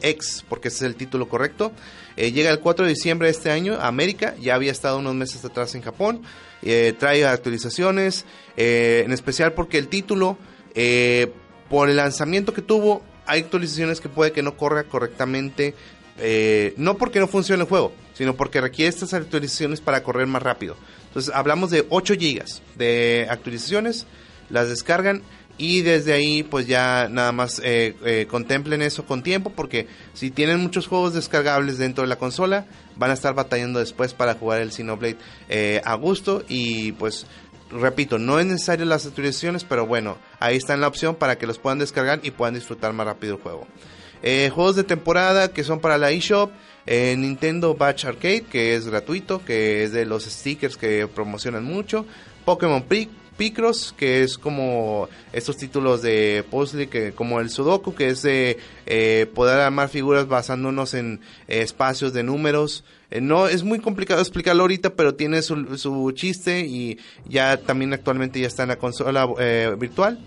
[0.02, 1.72] X, porque ese es el título correcto,
[2.16, 5.14] eh, llega el 4 de diciembre de este año a América, ya había estado unos
[5.14, 6.22] meses atrás en Japón,
[6.62, 10.36] eh, trae actualizaciones, eh, en especial porque el título,
[10.74, 11.32] eh,
[11.70, 15.74] por el lanzamiento que tuvo, hay actualizaciones que puede que no corra correctamente,
[16.76, 20.76] no porque no funcione el juego, sino porque requiere estas actualizaciones para correr más rápido.
[21.06, 24.06] Entonces hablamos de 8 gigas de actualizaciones,
[24.50, 25.22] las descargan
[25.60, 30.30] y desde ahí pues ya nada más eh, eh, contemplen eso con tiempo porque si
[30.30, 32.64] tienen muchos juegos descargables dentro de la consola
[32.96, 35.18] van a estar batallando después para jugar el Xenoblade
[35.50, 37.26] eh, a gusto y pues
[37.70, 41.58] repito, no es necesario las actualizaciones, pero bueno, ahí está la opción para que los
[41.58, 43.66] puedan descargar y puedan disfrutar más rápido el juego.
[44.22, 46.50] Eh, juegos de temporada que son para la eShop,
[46.86, 52.06] eh, Nintendo Batch Arcade, que es gratuito, que es de los stickers que promocionan mucho,
[52.44, 53.08] Pokémon Pi-
[53.40, 58.58] Picross, que es como estos títulos de puzzle, que, como el Sudoku, que es de
[58.84, 62.84] eh, poder armar figuras basándonos en eh, espacios de números.
[63.10, 66.98] Eh, no es muy complicado explicarlo ahorita, pero tiene su, su chiste y
[67.30, 69.26] ya también actualmente ya está en la consola
[69.74, 70.18] virtual.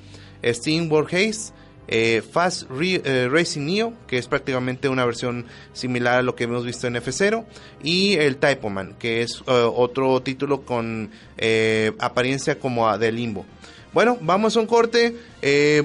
[0.44, 1.54] Steam World Haze,
[1.88, 6.66] eh, Fast eh, Racing Neo, que es prácticamente una versión similar a lo que hemos
[6.66, 7.46] visto en F0,
[7.84, 11.12] y el Typoman, que es eh, otro título con
[12.00, 13.46] apariencia como de limbo.
[13.92, 15.16] Bueno, vamos a un corte,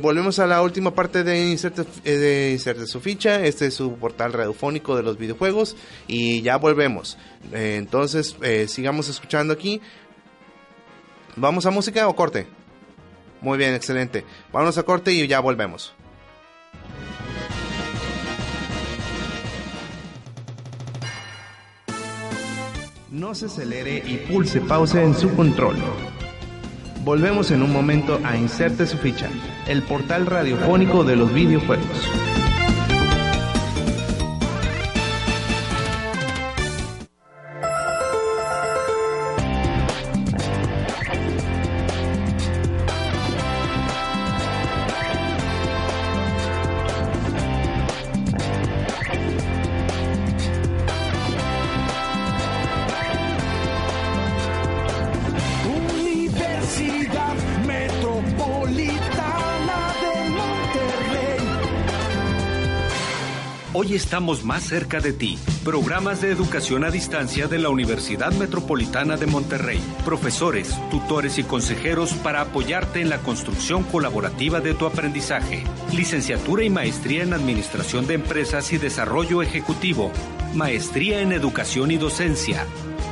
[0.00, 4.96] volvemos a la última parte de Inserte, de su ficha, este es su portal radiofónico
[4.96, 5.76] de los videojuegos
[6.06, 7.18] y ya volvemos.
[7.52, 8.36] Entonces,
[8.68, 9.82] sigamos escuchando aquí.
[11.36, 12.46] ¿Vamos a música o corte?
[13.40, 14.24] Muy bien, excelente.
[14.52, 15.94] Vámonos a corte y ya volvemos.
[23.10, 25.76] No se acelere y pulse pausa en su control.
[27.04, 29.30] Volvemos en un momento a Inserte su ficha,
[29.66, 32.27] el portal radiofónico de los videojuegos.
[64.18, 65.38] Estamos más cerca de ti.
[65.64, 69.80] Programas de educación a distancia de la Universidad Metropolitana de Monterrey.
[70.04, 75.62] Profesores, tutores y consejeros para apoyarte en la construcción colaborativa de tu aprendizaje.
[75.94, 80.10] Licenciatura y maestría en Administración de Empresas y Desarrollo Ejecutivo.
[80.52, 82.66] Maestría en Educación y Docencia.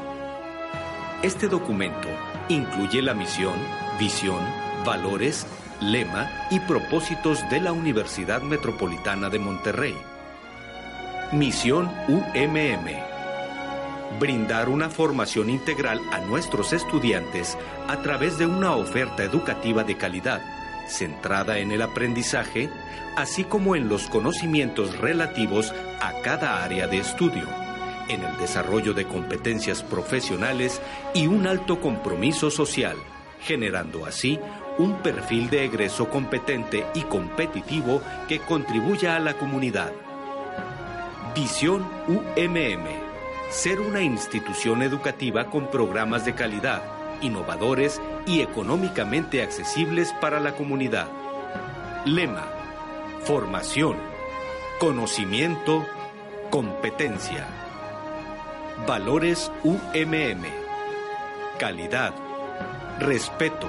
[1.22, 2.08] Este documento
[2.48, 3.56] incluye la misión,
[4.00, 4.40] visión,
[4.86, 5.46] valores,
[5.82, 9.96] lema y propósitos de la Universidad Metropolitana de Monterrey.
[11.32, 13.10] Misión UMM
[14.18, 20.42] brindar una formación integral a nuestros estudiantes a través de una oferta educativa de calidad,
[20.90, 22.70] centrada en el aprendizaje,
[23.16, 27.48] así como en los conocimientos relativos a cada área de estudio,
[28.08, 30.82] en el desarrollo de competencias profesionales
[31.14, 32.98] y un alto compromiso social.
[33.42, 34.38] generando así
[34.78, 39.92] un perfil de egreso competente y competitivo que contribuya a la comunidad.
[41.36, 42.86] Visión UMM.
[43.50, 46.82] Ser una institución educativa con programas de calidad,
[47.22, 51.08] innovadores y económicamente accesibles para la comunidad.
[52.06, 52.48] Lema.
[53.24, 53.98] Formación.
[54.80, 55.86] Conocimiento.
[56.50, 57.48] Competencia.
[58.88, 60.46] Valores UMM.
[61.58, 62.14] Calidad.
[63.00, 63.68] Respeto.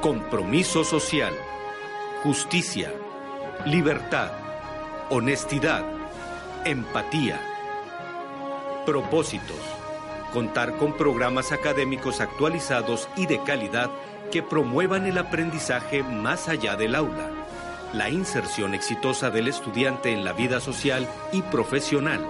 [0.00, 1.34] Compromiso social.
[2.22, 2.92] Justicia.
[3.66, 4.32] Libertad.
[5.10, 5.84] Honestidad.
[6.64, 7.38] Empatía.
[8.86, 9.83] Propósitos.
[10.34, 13.88] Contar con programas académicos actualizados y de calidad
[14.32, 17.30] que promuevan el aprendizaje más allá del aula,
[17.92, 22.26] la inserción exitosa del estudiante en la vida social y profesional,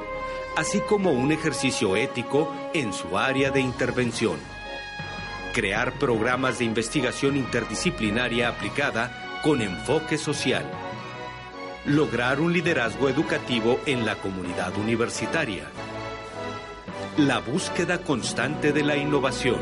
[0.55, 4.37] así como un ejercicio ético en su área de intervención.
[5.55, 10.71] Crear programas de investigación interdisciplinaria aplicada con enfoque social.
[11.87, 15.71] Lograr un liderazgo educativo en la comunidad universitaria.
[17.19, 19.61] La búsqueda constante de la innovación.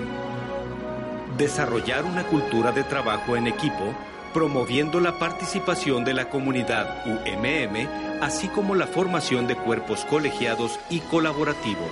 [1.37, 3.95] Desarrollar una cultura de trabajo en equipo,
[4.33, 11.01] promoviendo la participación de la comunidad UMM, así como la formación de cuerpos colegiados y
[11.01, 11.91] colaborativos.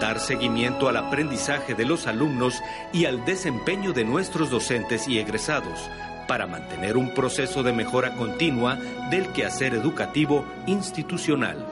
[0.00, 2.62] Dar seguimiento al aprendizaje de los alumnos
[2.94, 5.90] y al desempeño de nuestros docentes y egresados
[6.26, 8.76] para mantener un proceso de mejora continua
[9.10, 11.66] del quehacer educativo institucional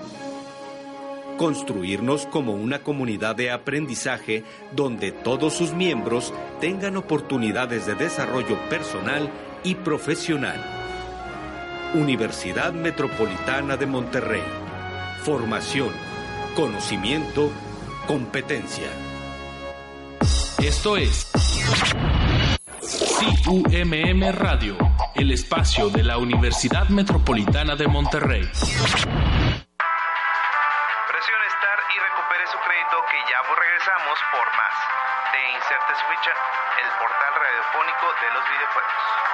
[1.39, 4.45] construirnos como una comunidad de aprendizaje
[4.77, 9.31] donde todos sus miembros tengan oportunidades de desarrollo personal
[9.65, 10.63] y profesional.
[11.95, 14.43] Universidad Metropolitana de Monterrey.
[15.23, 15.89] Formación,
[16.55, 17.51] conocimiento,
[18.07, 18.89] competencia.
[20.63, 21.31] Esto es
[23.45, 24.77] CUMM Radio,
[25.15, 28.43] el espacio de la Universidad Metropolitana de Monterrey.
[33.11, 34.75] Que ya regresamos por más
[35.33, 36.33] de Inserte su ficha,
[36.79, 39.28] el portal radiofónico de los videojuegos.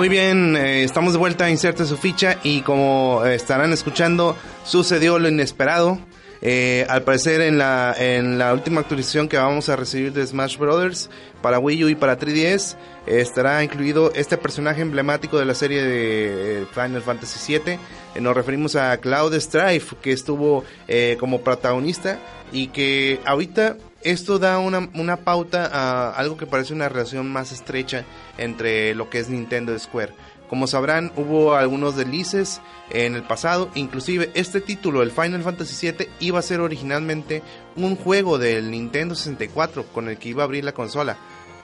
[0.00, 4.34] Muy bien, eh, estamos de vuelta a Inserte su ficha y como eh, estarán escuchando,
[4.64, 5.98] sucedió lo inesperado.
[6.40, 10.56] Eh, al parecer en la, en la última actualización que vamos a recibir de Smash
[10.56, 11.10] Brothers
[11.42, 16.64] para Wii U y para 3DS estará incluido este personaje emblemático de la serie de
[16.72, 18.22] Final Fantasy VII.
[18.22, 20.64] Nos referimos a Cloud Strife que estuvo
[21.18, 22.18] como protagonista
[22.52, 27.52] y que ahorita esto da una, una pauta a algo que parece una relación más
[27.52, 28.04] estrecha
[28.38, 30.14] entre lo que es Nintendo Square.
[30.48, 36.08] Como sabrán, hubo algunos delices en el pasado, inclusive este título, el Final Fantasy VII,
[36.18, 37.42] iba a ser originalmente
[37.76, 41.16] un juego del Nintendo 64 con el que iba a abrir la consola.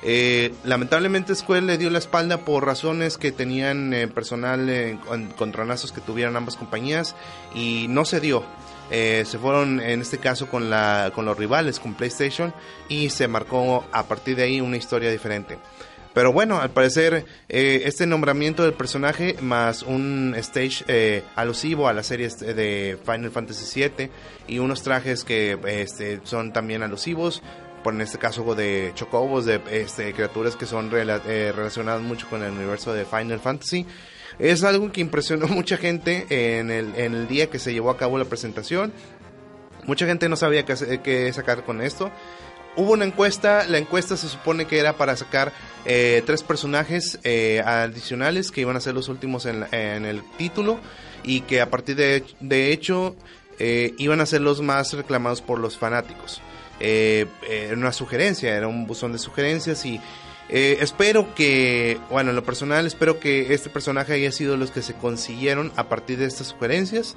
[0.02, 5.28] Eh, lamentablemente Square le dio la espalda por razones que tenían eh, personal eh, con-
[5.32, 7.16] contranazos que tuvieron ambas compañías
[7.56, 8.44] y no se dio.
[8.90, 12.52] Eh, se fueron en este caso con, la, con los rivales, con PlayStation
[12.88, 15.58] y se marcó a partir de ahí una historia diferente.
[16.14, 21.92] Pero bueno, al parecer eh, este nombramiento del personaje más un stage eh, alusivo a
[21.92, 24.10] la serie este de Final Fantasy VII
[24.48, 27.42] y unos trajes que este, son también alusivos,
[27.84, 32.42] por en este caso de chocobos, de este, criaturas que son rela- relacionadas mucho con
[32.42, 33.84] el universo de Final Fantasy.
[34.38, 37.96] Es algo que impresionó mucha gente en el, en el día que se llevó a
[37.96, 38.92] cabo la presentación.
[39.84, 42.10] Mucha gente no sabía qué, qué sacar con esto.
[42.76, 45.52] Hubo una encuesta, la encuesta se supone que era para sacar
[45.86, 50.78] eh, tres personajes eh, adicionales que iban a ser los últimos en, en el título
[51.24, 53.16] y que a partir de, de hecho
[53.58, 56.42] eh, iban a ser los más reclamados por los fanáticos.
[56.78, 59.98] Era una sugerencia, era un buzón de sugerencias y
[60.48, 64.82] eh, espero que, bueno, en lo personal espero que este personaje haya sido los que
[64.82, 67.16] se consiguieron a partir de estas sugerencias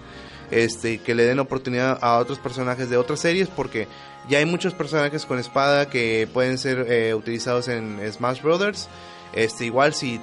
[0.51, 3.87] este, que le den oportunidad a otros personajes de otras series porque
[4.27, 8.89] ya hay muchos personajes con espada que pueden ser eh, utilizados en Smash Brothers.
[9.33, 10.19] Este, igual si,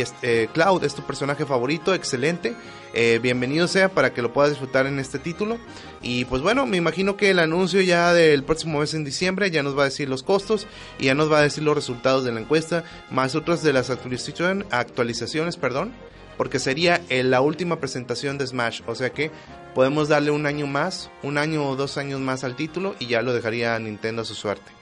[0.00, 2.54] este, Cloud es tu personaje favorito, excelente.
[2.92, 5.58] Eh, bienvenido sea para que lo puedas disfrutar en este título.
[6.02, 9.62] Y pues bueno, me imagino que el anuncio ya del próximo mes en diciembre ya
[9.62, 10.66] nos va a decir los costos
[10.98, 13.90] y ya nos va a decir los resultados de la encuesta, más otras de las
[13.90, 15.92] actualizaciones, perdón,
[16.36, 19.30] porque sería eh, la última presentación de Smash, o sea que
[19.74, 23.22] podemos darle un año más, un año o dos años más al título y ya
[23.22, 24.72] lo dejaría Nintendo a su suerte.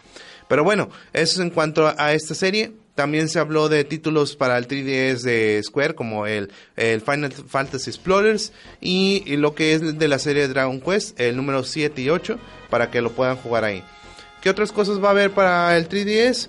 [0.49, 2.73] Pero bueno, eso es en cuanto a esta serie.
[2.99, 8.53] También se habló de títulos para el 3DS de Square, como el, Final Fantasy Explorers
[8.81, 12.41] y, y lo que es de la serie Dragon Quest, el número 7 y 8,
[12.69, 13.85] para que lo puedan jugar ahí.
[14.41, 16.49] ¿Qué otras cosas va a haber para el 3DS?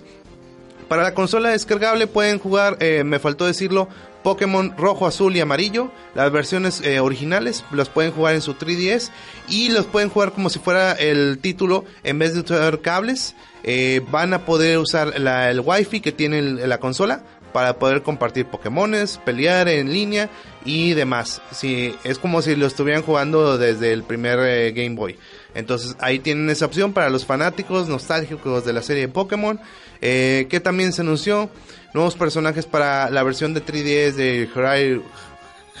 [0.88, 3.88] Para la consola descargable pueden jugar, eh, me faltó decirlo,
[4.22, 5.90] Pokémon rojo, azul y amarillo.
[6.14, 9.10] Las versiones eh, originales las pueden jugar en su 3DS
[9.48, 13.34] y los pueden jugar como si fuera el título en vez de usar cables.
[13.62, 19.18] eh, van a poder usar el Wi-Fi que tiene la consola para poder compartir Pokémones,
[19.18, 20.30] pelear en línea
[20.64, 21.42] y demás.
[21.50, 25.18] Sí, es como si lo estuvieran jugando desde el primer eh, Game Boy.
[25.54, 29.58] Entonces ahí tienen esa opción para los fanáticos nostálgicos de la serie de Pokémon.
[30.02, 31.50] eh, que también se anunció
[31.92, 35.02] nuevos personajes para la versión de 3DS de Hyru-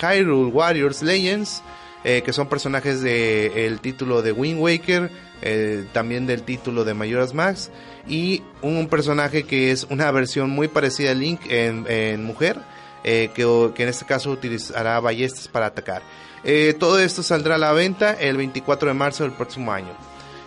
[0.00, 1.62] Hyrule Warriors Legends.
[2.02, 5.10] eh, que son personajes del título de Wind Waker,
[5.42, 7.70] eh, también del título de Majora's Max,
[8.08, 12.56] y un personaje que es una versión muy parecida a Link en, mujer,
[13.04, 13.30] que,
[13.74, 16.00] que en este caso utilizará ballestas para atacar.
[16.44, 19.92] Eh, todo esto saldrá a la venta el 24 de marzo del próximo año.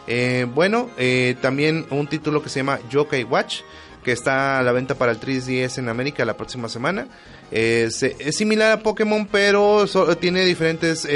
[0.07, 3.61] Eh, bueno, eh, también un título que se llama Yokai Watch,
[4.03, 7.07] que está a la venta para el 3DS en América la próxima semana.
[7.51, 9.85] Se- es similar a Pokémon, pero
[10.19, 11.07] tiene diferentes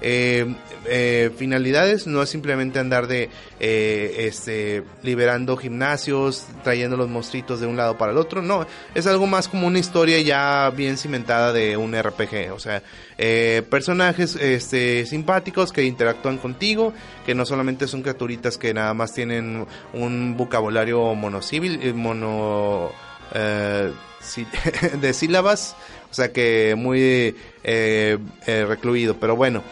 [0.00, 0.54] eh,
[0.86, 2.06] eh, finalidades.
[2.06, 7.98] No es simplemente andar de eh, este liberando gimnasios, trayendo los monstruitos de un lado
[7.98, 8.42] para el otro.
[8.42, 12.52] No, es algo más como una historia ya bien cimentada de un RPG.
[12.52, 12.82] O sea,
[13.22, 16.94] eh, personajes este, simpáticos que interactúan contigo,
[17.26, 22.92] que no solamente son criaturitas que nada más tienen un vocabulario monocivil, eh, mono
[23.34, 23.92] eh,
[25.00, 25.76] de sílabas,
[26.10, 29.62] o sea que muy eh, recluido, pero bueno.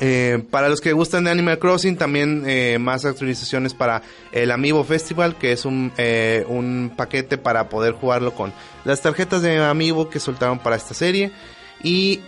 [0.00, 4.84] Eh, para los que gustan de Animal Crossing, también eh, más actualizaciones para el Amiibo
[4.84, 8.52] Festival, que es un, eh, un paquete para poder jugarlo con
[8.84, 11.32] las tarjetas de Amiibo que soltaron para esta serie.
[11.82, 12.20] Y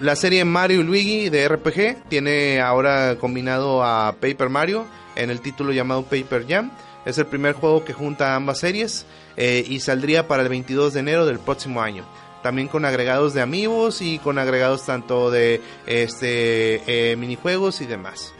[0.00, 4.86] la serie Mario y Luigi de RPG tiene ahora combinado a Paper Mario
[5.16, 6.70] en el título llamado Paper Jam.
[7.06, 9.06] Es el primer juego que junta ambas series
[9.38, 12.04] y saldría para el 22 de enero del próximo año
[12.42, 18.32] también con agregados de amigos y con agregados tanto de este eh, minijuegos y demás.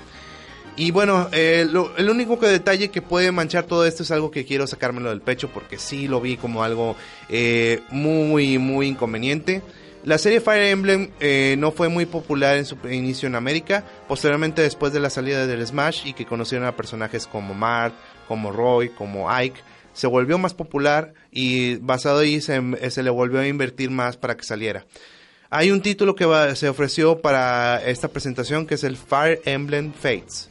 [0.77, 4.47] Y bueno, eh, el único que detalle que puede manchar todo esto es algo que
[4.47, 6.97] quiero sacármelo del pecho porque sí lo vi como algo
[7.29, 9.63] eh, muy, muy inconveniente.
[10.05, 11.11] La serie Fire Emblem
[11.59, 15.67] no fue muy popular en su inicio en América, posteriormente después de la salida del
[15.67, 17.95] Smash y que conocieron a personajes como Mart,
[18.27, 19.61] como Roy, como Ike,
[19.93, 24.36] se volvió más popular y basado ahí se, se le volvió a invertir más para
[24.36, 24.86] que saliera.
[25.51, 30.49] Hay un título que se ofreció para esta presentación que es el Fire Emblem Fates,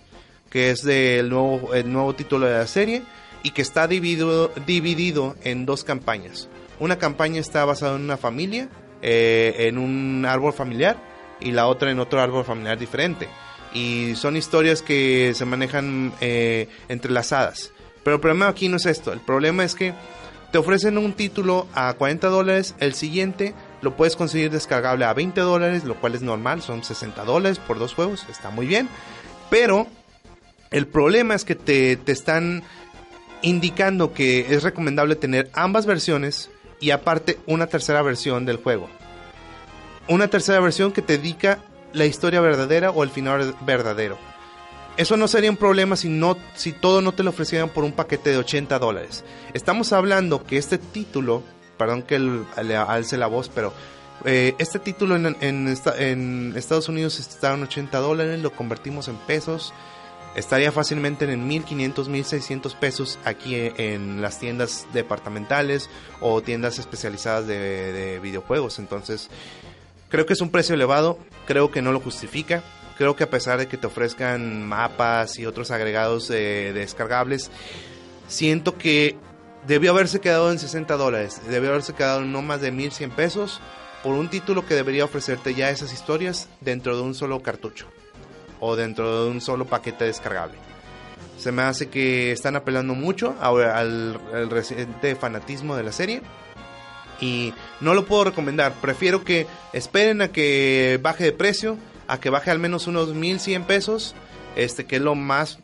[0.49, 3.03] que es del nuevo, el nuevo título de la serie
[3.43, 6.49] y que está dividido, dividido en dos campañas.
[6.79, 8.69] Una campaña está basada en una familia,
[9.01, 10.97] eh, en un árbol familiar,
[11.39, 13.27] y la otra en otro árbol familiar diferente.
[13.73, 17.71] Y son historias que se manejan eh, entrelazadas.
[18.09, 19.13] Pero el problema aquí no es esto.
[19.13, 19.93] El problema es que
[20.51, 23.53] te ofrecen un título a 40 dólares, el siguiente
[23.83, 27.77] lo puedes conseguir descargable a 20 dólares, lo cual es normal, son 60 dólares por
[27.77, 28.89] dos juegos, está muy bien.
[29.51, 29.85] Pero
[30.71, 32.63] el problema es que te, te están
[33.43, 36.49] indicando que es recomendable tener ambas versiones
[36.79, 38.89] y aparte una tercera versión del juego.
[40.07, 41.59] Una tercera versión que te dedica
[41.93, 44.17] la historia verdadera o el final verdadero.
[44.99, 47.93] Eso no sería un problema si, no, si todo no te lo ofrecieran por un
[47.93, 49.23] paquete de 80 dólares.
[49.53, 51.41] Estamos hablando que este título,
[51.77, 53.73] perdón que le alce la voz, pero
[54.25, 59.07] eh, este título en, en esta- en Estados Unidos está en 80 dólares, lo convertimos
[59.07, 59.73] en pesos.
[60.35, 65.89] Estaría fácilmente en 1500, 1600 pesos aquí en, las tiendas departamentales
[66.19, 68.79] o tiendas especializadas de videojuegos.
[68.79, 69.29] Entonces,
[70.09, 72.61] creo que es un precio elevado, creo que no lo justifica.
[72.99, 77.49] Creo que a pesar de que te ofrezcan mapas y otros agregados eh, descargables,
[78.27, 79.15] siento que
[79.65, 83.61] debió haberse quedado en 60 dólares, debió haberse quedado en no más de 1100 pesos
[84.03, 87.87] por un título que debería ofrecerte ya esas historias dentro de un solo cartucho
[88.59, 90.57] o dentro de un solo paquete descargable.
[91.37, 96.21] Se me hace que están apelando mucho al, al reciente fanatismo de la serie
[97.21, 98.73] y no lo puedo recomendar.
[98.81, 101.77] Prefiero que esperen a que baje de precio,
[102.09, 104.15] a que baje al menos unos 1100 pesos,
[104.55, 105.59] este que es lo más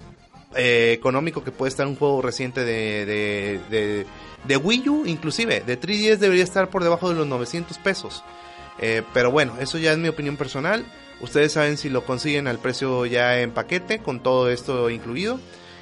[0.56, 4.06] eh, económico que puede estar un juego reciente de,
[4.46, 5.62] de, Wii U, inclusive.
[5.62, 8.24] De 3DS debería estar por debajo de los 900 pesos.
[8.80, 10.86] Eh, pero bueno, eso ya es mi opinión personal.
[11.20, 15.40] Ustedes saben si lo consiguen al precio ya en paquete, con todo esto incluido.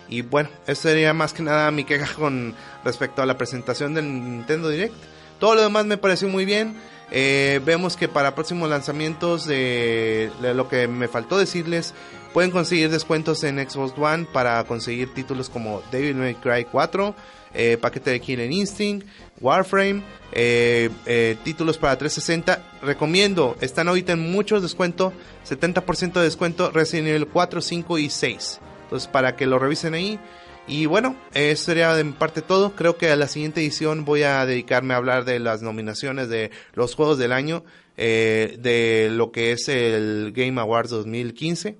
[0.07, 2.55] Y bueno, eso sería más que nada mi queja con
[2.85, 4.95] respecto a la presentación del Nintendo Direct.
[5.39, 6.77] Todo lo demás me pareció muy bien.
[7.11, 11.93] Eh, vemos que para próximos lanzamientos, de lo que me faltó decirles,
[12.33, 17.15] pueden conseguir descuentos en Xbox One para conseguir títulos como Devil May Cry 4,
[17.53, 19.07] eh, paquete de Killer Instinct,
[19.39, 20.01] Warframe,
[20.31, 22.63] eh, títulos para 360.
[22.81, 25.13] Recomiendo, están ahorita en muchos descuento,
[25.47, 28.59] 70% de descuento Resident Evil 4, 5 y 6.
[28.83, 30.19] Entonces, para que lo revisen ahí.
[30.67, 32.75] Y bueno, eso sería mi parte todo.
[32.75, 36.51] Creo que a la siguiente edición voy a dedicarme a hablar de las nominaciones de
[36.73, 37.63] los juegos del año,
[37.97, 41.77] eh, de lo que es el Game Awards 2015.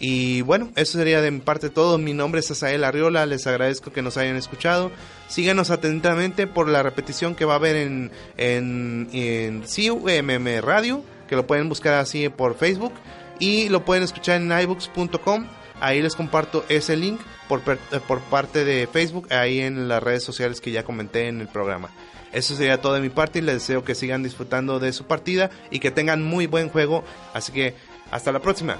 [0.00, 1.98] Y bueno, eso sería de mi parte todo.
[1.98, 3.26] Mi nombre es Asael Arriola.
[3.26, 4.92] Les agradezco que nos hayan escuchado.
[5.26, 11.34] Síganos atentamente por la repetición que va a haber en, en, en CUMM Radio, que
[11.34, 12.92] lo pueden buscar así por Facebook.
[13.40, 15.46] Y lo pueden escuchar en iBooks.com.
[15.80, 20.22] Ahí les comparto ese link por, eh, por parte de Facebook, ahí en las redes
[20.22, 21.90] sociales que ya comenté en el programa.
[22.32, 25.50] Eso sería todo de mi parte y les deseo que sigan disfrutando de su partida
[25.70, 27.04] y que tengan muy buen juego.
[27.32, 27.74] Así que
[28.10, 28.78] hasta la próxima.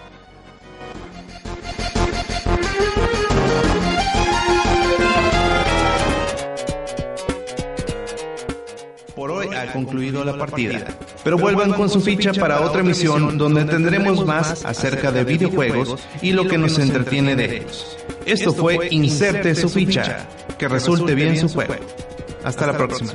[9.72, 10.86] Concluido la partida,
[11.24, 16.32] pero vuelvan con su ficha para otra emisión donde tendremos más acerca de videojuegos y
[16.32, 17.96] lo que nos entretiene de ellos.
[18.26, 20.26] Esto fue Inserte su ficha,
[20.58, 21.74] que resulte bien su juego.
[22.44, 23.12] Hasta la próxima.